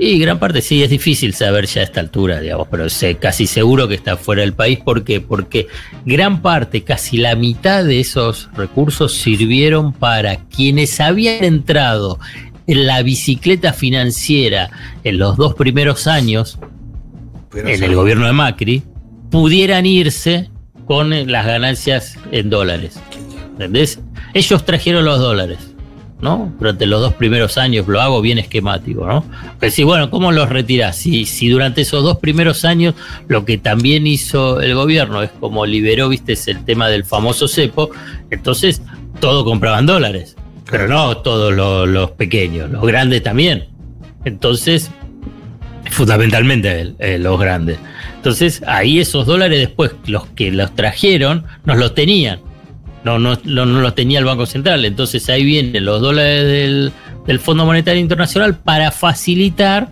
Y 0.00 0.20
gran 0.20 0.38
parte 0.38 0.62
sí, 0.62 0.82
es 0.84 0.90
difícil 0.90 1.34
saber 1.34 1.66
ya 1.66 1.80
a 1.80 1.84
esta 1.84 1.98
altura, 1.98 2.38
digamos, 2.38 2.68
pero 2.70 2.88
sé 2.88 3.16
casi 3.16 3.48
seguro 3.48 3.88
que 3.88 3.96
está 3.96 4.16
fuera 4.16 4.42
del 4.42 4.52
país. 4.52 4.78
¿Por 4.78 5.02
qué? 5.02 5.20
Porque 5.20 5.66
gran 6.06 6.40
parte, 6.40 6.84
casi 6.84 7.16
la 7.16 7.34
mitad 7.34 7.84
de 7.84 7.98
esos 7.98 8.48
recursos 8.56 9.14
sirvieron 9.14 9.92
para 9.92 10.36
quienes 10.36 11.00
habían 11.00 11.42
entrado 11.42 12.20
en 12.68 12.86
la 12.86 13.02
bicicleta 13.02 13.72
financiera 13.72 14.70
en 15.02 15.18
los 15.18 15.36
dos 15.36 15.54
primeros 15.54 16.06
años, 16.06 16.60
en 17.52 17.82
el 17.82 17.94
gobierno 17.96 18.26
de 18.26 18.32
Macri, 18.32 18.84
pudieran 19.30 19.86
irse 19.86 20.50
con 20.86 21.10
las 21.30 21.46
ganancias 21.46 22.18
en 22.32 22.50
dólares. 22.50 23.00
¿Entendés? 23.52 24.00
Ellos 24.34 24.64
trajeron 24.64 25.04
los 25.04 25.18
dólares, 25.18 25.58
¿no? 26.20 26.52
Durante 26.58 26.86
los 26.86 27.00
dos 27.00 27.14
primeros 27.14 27.58
años 27.58 27.86
lo 27.88 28.00
hago 28.00 28.20
bien 28.20 28.38
esquemático, 28.38 29.06
¿no? 29.06 29.24
Pero 29.58 29.72
si, 29.72 29.82
bueno, 29.84 30.10
¿cómo 30.10 30.32
los 30.32 30.48
retirás? 30.48 30.96
Si, 30.96 31.26
si 31.26 31.48
durante 31.48 31.82
esos 31.82 32.02
dos 32.02 32.18
primeros 32.18 32.64
años 32.64 32.94
lo 33.26 33.44
que 33.44 33.58
también 33.58 34.06
hizo 34.06 34.60
el 34.60 34.74
gobierno 34.74 35.22
es 35.22 35.30
como 35.40 35.66
liberó, 35.66 36.08
viste, 36.08 36.34
es 36.34 36.48
el 36.48 36.64
tema 36.64 36.88
del 36.88 37.04
famoso 37.04 37.48
cepo, 37.48 37.90
entonces 38.30 38.80
todo 39.20 39.44
compraban 39.44 39.86
dólares, 39.86 40.36
pero 40.70 40.88
no 40.88 41.18
todos 41.18 41.52
los, 41.88 42.10
pequeños, 42.12 42.70
los 42.70 42.86
grandes 42.86 43.22
también. 43.22 43.66
Entonces, 44.24 44.90
fundamentalmente 45.90 46.94
los 47.18 47.40
grandes. 47.40 47.78
Entonces, 48.16 48.62
ahí 48.66 48.98
esos 48.98 49.26
dólares 49.26 49.58
después, 49.58 49.92
los 50.06 50.26
que 50.26 50.50
los 50.50 50.74
trajeron, 50.74 51.44
nos 51.64 51.78
los 51.78 51.94
tenían. 51.94 52.40
No, 53.04 53.18
no, 53.18 53.36
los 53.44 53.94
tenía 53.94 54.18
el 54.18 54.24
Banco 54.24 54.44
Central. 54.44 54.84
Entonces 54.84 55.28
ahí 55.28 55.44
vienen 55.44 55.84
los 55.84 56.00
dólares 56.00 56.44
del, 56.44 56.92
del 57.26 57.38
Fondo 57.38 57.64
Monetario 57.64 58.00
Internacional 58.00 58.56
para 58.56 58.90
facilitar 58.90 59.88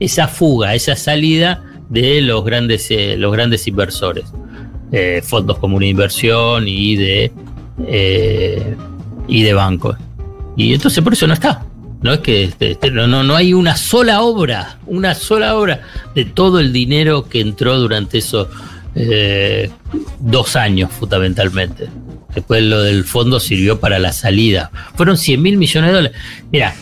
esa 0.00 0.28
fuga, 0.28 0.74
esa 0.74 0.96
salida 0.96 1.62
de 1.88 2.20
los 2.20 2.44
grandes, 2.44 2.90
eh, 2.90 3.16
los 3.16 3.32
grandes 3.32 3.66
inversores. 3.68 4.24
Eh, 4.90 5.22
fondos 5.24 5.58
comunes 5.58 5.86
de 5.86 5.90
inversión 5.90 6.68
y 6.68 6.96
de, 6.96 7.32
eh, 7.86 8.76
y 9.28 9.42
de 9.42 9.54
bancos. 9.54 9.96
Y 10.56 10.74
entonces 10.74 11.02
por 11.02 11.14
eso 11.14 11.26
no 11.26 11.34
está. 11.34 11.64
No 12.02 12.12
es 12.12 12.20
que 12.20 12.44
este, 12.44 12.72
este, 12.72 12.90
no, 12.90 13.06
no, 13.06 13.36
hay 13.36 13.54
una 13.54 13.76
sola 13.76 14.22
obra, 14.22 14.78
una 14.86 15.14
sola 15.14 15.56
obra 15.56 15.82
de 16.14 16.24
todo 16.24 16.58
el 16.58 16.72
dinero 16.72 17.28
que 17.28 17.40
entró 17.40 17.78
durante 17.78 18.18
esos 18.18 18.48
eh, 18.94 19.70
dos 20.18 20.56
años 20.56 20.90
fundamentalmente. 20.90 21.88
Después 22.34 22.62
lo 22.62 22.82
del 22.82 23.04
fondo 23.04 23.38
sirvió 23.38 23.78
para 23.78 23.98
la 23.98 24.12
salida. 24.12 24.70
Fueron 24.96 25.16
100 25.16 25.42
mil 25.42 25.56
millones 25.58 25.90
de 25.90 25.94
dólares. 25.94 26.18
Mira, 26.50 26.74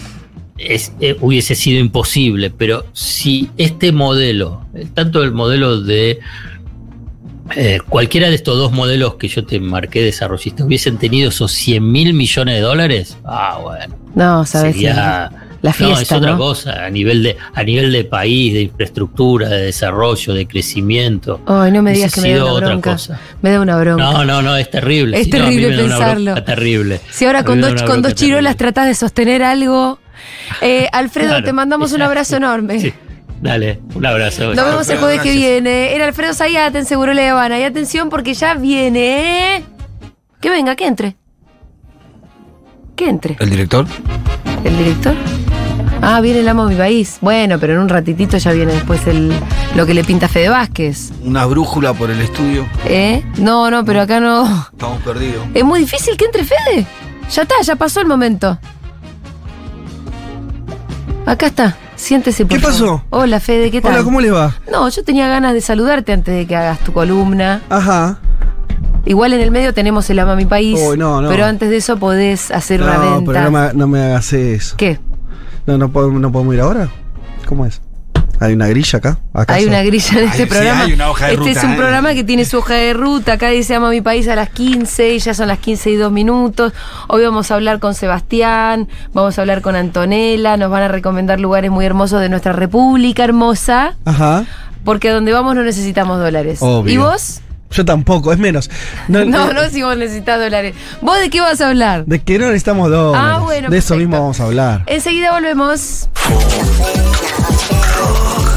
eh, 0.59 1.17
hubiese 1.21 1.55
sido 1.55 1.81
imposible, 1.81 2.51
pero 2.51 2.87
si 2.93 3.51
este 3.57 3.93
modelo, 3.93 4.67
tanto 4.95 5.23
el 5.23 5.33
modelo 5.33 5.81
de 5.81 6.21
eh, 7.57 7.81
cualquiera 7.89 8.29
de 8.29 8.35
estos 8.35 8.57
dos 8.57 8.73
modelos 8.73 9.15
que 9.17 9.29
yo 9.29 9.45
te 9.45 9.61
marqué 9.61 10.03
desarrollistas 10.03 10.67
hubiesen 10.67 10.99
tenido 10.99 11.31
esos 11.31 11.53
100 11.53 11.91
mil 11.91 12.15
millones 12.15 12.55
de 12.57 12.61
dólares, 12.61 13.17
ah, 13.25 13.59
bueno. 13.63 13.97
No, 14.15 14.45
sabes 14.45 14.75
sería, 14.75 15.31
la 15.63 15.73
fiesta, 15.73 15.95
no, 15.95 16.01
es 16.01 16.13
otra 16.13 16.31
¿no? 16.33 16.39
cosa, 16.39 16.85
a 16.87 16.91
nivel, 16.91 17.23
de, 17.23 17.37
a 17.55 17.63
nivel 17.63 17.93
de 17.93 18.05
país, 18.05 18.55
de 18.55 18.63
infraestructura, 18.63 19.49
de 19.49 19.63
desarrollo, 19.67 20.33
de 20.33 20.47
crecimiento. 20.49 21.41
Ay, 21.47 21.71
no 21.71 21.83
me 21.83 21.93
digas 21.93 22.15
que 22.15 22.23
me 22.23 22.35
da 22.35 22.55
una 22.55 22.67
bronca. 22.69 22.93
cosa. 22.93 23.21
Me 23.43 23.51
da 23.51 23.61
una 23.61 23.79
bronca. 23.79 24.03
No, 24.03 24.25
no, 24.25 24.43
no, 24.43 24.57
es 24.57 24.71
terrible. 24.71 25.21
Es 25.21 25.29
no, 25.29 25.39
terrible 25.39 25.85
una 25.85 25.97
pensarlo. 25.99 26.45
terrible. 26.45 27.01
Si 27.11 27.27
ahora 27.27 27.45
con 27.45 27.61
dos, 27.61 27.83
con 27.83 28.01
dos 28.03 28.15
chirolas 28.15 28.57
tratás 28.57 28.87
de 28.87 28.95
sostener 28.95 29.43
algo. 29.43 29.99
Eh, 30.61 30.89
Alfredo, 30.93 31.29
Claro, 31.29 31.45
te 31.45 31.53
mandamos 31.53 31.93
un 31.93 32.03
abrazo 32.03 32.37
enorme. 32.37 32.81
Sí. 32.81 32.93
Dale, 33.41 33.81
un 33.95 34.05
abrazo. 34.05 34.55
Nos 34.55 34.65
vemos 34.67 34.89
el 34.89 34.99
jueves 34.99 35.23
que 35.23 35.33
viene. 35.33 35.95
Era 35.95 36.07
Alfredo 36.07 36.35
Zayat 36.35 36.75
en 36.77 36.85
Seguro 36.85 37.15
Le 37.15 37.29
Habana. 37.29 37.59
Y 37.59 37.63
atención 37.63 38.11
porque 38.11 38.35
ya 38.35 38.55
viene. 38.55 39.57
¿eh? 39.57 39.65
Que 40.41 40.51
venga, 40.51 40.77
que 40.77 40.87
entre. 40.87 41.17
Que 42.97 43.09
entre. 43.09 43.37
¿El 43.41 43.51
director? 43.51 43.87
¿El 44.63 44.77
director? 44.77 45.15
Ah, 46.03 46.21
viene 46.21 46.41
el 46.41 46.49
amo 46.49 46.67
de 46.67 46.75
mi 46.75 46.79
país. 46.79 47.19
Bueno, 47.21 47.59
pero 47.59 47.75
en 47.75 47.81
un 47.81 47.89
ratitito 47.89 48.37
ya 48.39 48.53
viene 48.53 48.73
después 48.73 49.07
el, 49.07 49.33
lo 49.75 49.87
que 49.87 49.95
le 49.95 50.05
pinta 50.05 50.29
Fede 50.29 50.49
Vázquez. 50.49 51.11
Una 51.23 51.45
brújula 51.47 51.93
por 51.93 52.11
el 52.11 52.21
estudio. 52.21 52.67
¿Eh? 52.87 53.23
No, 53.39 53.71
no, 53.71 53.85
pero 53.85 54.03
acá 54.03 54.21
no. 54.21 54.69
Estamos 54.73 55.03
perdidos. 55.03 55.47
Es 55.55 55.65
muy 55.65 55.81
difícil 55.81 56.17
que 56.17 56.27
entre 56.27 56.45
Fede. 56.45 56.87
Ya 57.31 57.43
está, 57.43 57.55
ya 57.63 57.77
pasó 57.77 58.01
el 58.01 58.07
momento. 58.07 58.59
Acá 61.27 61.47
está. 61.47 61.77
Siéntese, 62.01 62.47
por 62.47 62.57
¿Qué 62.57 62.63
favor. 62.63 62.73
pasó? 62.79 63.05
Hola, 63.11 63.41
Fede, 63.41 63.71
¿qué 63.71 63.83
tal? 63.83 63.93
Hola, 63.93 64.03
¿cómo 64.05 64.21
le 64.23 64.31
va? 64.31 64.57
No, 64.73 64.89
yo 64.89 65.05
tenía 65.05 65.29
ganas 65.29 65.53
de 65.53 65.61
saludarte 65.61 66.13
antes 66.15 66.35
de 66.35 66.47
que 66.47 66.57
hagas 66.57 66.79
tu 66.81 66.93
columna. 66.95 67.61
Ajá. 67.69 68.19
Igual 69.05 69.35
en 69.35 69.41
el 69.41 69.51
medio 69.51 69.75
tenemos 69.75 70.09
el 70.09 70.19
Ama 70.19 70.35
Mi 70.35 70.47
País. 70.47 70.81
Uy, 70.83 70.97
no, 70.97 71.21
no. 71.21 71.29
Pero 71.29 71.45
antes 71.45 71.69
de 71.69 71.77
eso 71.77 71.99
podés 71.99 72.51
hacer 72.51 72.83
una 72.83 72.95
No, 72.95 73.17
venta. 73.17 73.33
pero 73.33 73.45
no 73.45 73.51
me, 73.51 73.75
no 73.75 73.87
me 73.87 74.01
hagas 74.03 74.33
eso. 74.33 74.77
¿Qué? 74.79 74.99
No, 75.67 75.77
no, 75.77 75.91
podemos, 75.93 76.21
no 76.23 76.33
podemos 76.33 76.55
ir 76.55 76.61
ahora. 76.63 76.89
¿Cómo 77.47 77.67
es? 77.67 77.83
¿Hay 78.43 78.55
una 78.55 78.69
grilla 78.69 78.99
acá? 78.99 79.19
¿Acaso? 79.35 79.59
Hay 79.59 79.67
una 79.67 79.83
grilla 79.83 80.19
en 80.19 80.25
este 80.25 80.43
Ay, 80.43 80.49
sí, 80.49 80.55
programa. 80.55 80.83
hay 80.85 80.93
una 80.95 81.11
hoja 81.11 81.27
de 81.27 81.33
este 81.35 81.45
ruta, 81.47 81.59
es 81.61 81.65
un 81.65 81.73
¿eh? 81.73 81.77
programa 81.77 82.15
que 82.15 82.25
tiene 82.25 82.45
su 82.47 82.57
hoja 82.59 82.73
de 82.75 82.95
ruta. 82.95 83.33
Acá 83.35 83.49
dice 83.51 83.75
Ama 83.75 83.91
mi 83.91 84.01
país 84.01 84.27
a 84.29 84.35
las 84.35 84.49
15 84.49 85.15
y 85.15 85.19
ya 85.19 85.35
son 85.35 85.49
las 85.49 85.59
15 85.59 85.91
y 85.91 85.97
2 85.97 86.11
minutos. 86.11 86.73
Hoy 87.09 87.23
vamos 87.23 87.51
a 87.51 87.55
hablar 87.57 87.81
con 87.81 87.95
Sebastián, 87.95 88.89
vamos 89.13 89.37
a 89.39 89.43
hablar 89.43 89.61
con 89.61 89.77
Antonella, 89.77 90.57
nos 90.57 90.71
van 90.71 90.85
a 90.85 90.89
recomendar 90.89 91.39
lugares 91.39 91.71
muy 91.71 91.85
hermosos 91.85 92.21
de 92.23 92.31
nuestra 92.31 92.53
república 92.55 93.25
hermosa, 93.25 93.97
Ajá. 94.07 94.47
porque 94.85 95.11
a 95.11 95.13
donde 95.15 95.33
vamos 95.35 95.55
no 95.55 95.63
necesitamos 95.63 96.19
dólares. 96.19 96.61
Obvio. 96.63 96.95
¿Y 96.95 96.97
vos? 96.97 97.43
Yo 97.73 97.85
tampoco, 97.85 98.33
es 98.33 98.39
menos. 98.39 98.71
No, 99.09 99.23
No, 99.27 99.51
eh, 99.51 99.55
no 99.55 99.69
si 99.69 99.83
vos 99.83 99.97
necesitas 99.99 100.41
dólares. 100.41 100.75
¿Vos 101.03 101.19
de 101.21 101.29
qué 101.29 101.43
vas 101.43 101.61
a 101.61 101.69
hablar? 101.69 102.07
De 102.07 102.21
que 102.21 102.39
no 102.39 102.47
necesitamos 102.47 102.91
dólares. 102.91 103.31
Ah, 103.35 103.39
bueno, 103.41 103.69
De 103.69 103.77
eso 103.77 103.97
mismo 103.97 104.19
vamos 104.19 104.41
a 104.41 104.45
hablar. 104.45 104.83
Enseguida 104.87 105.31
volvemos. 105.33 106.09
Oh. 107.63 108.50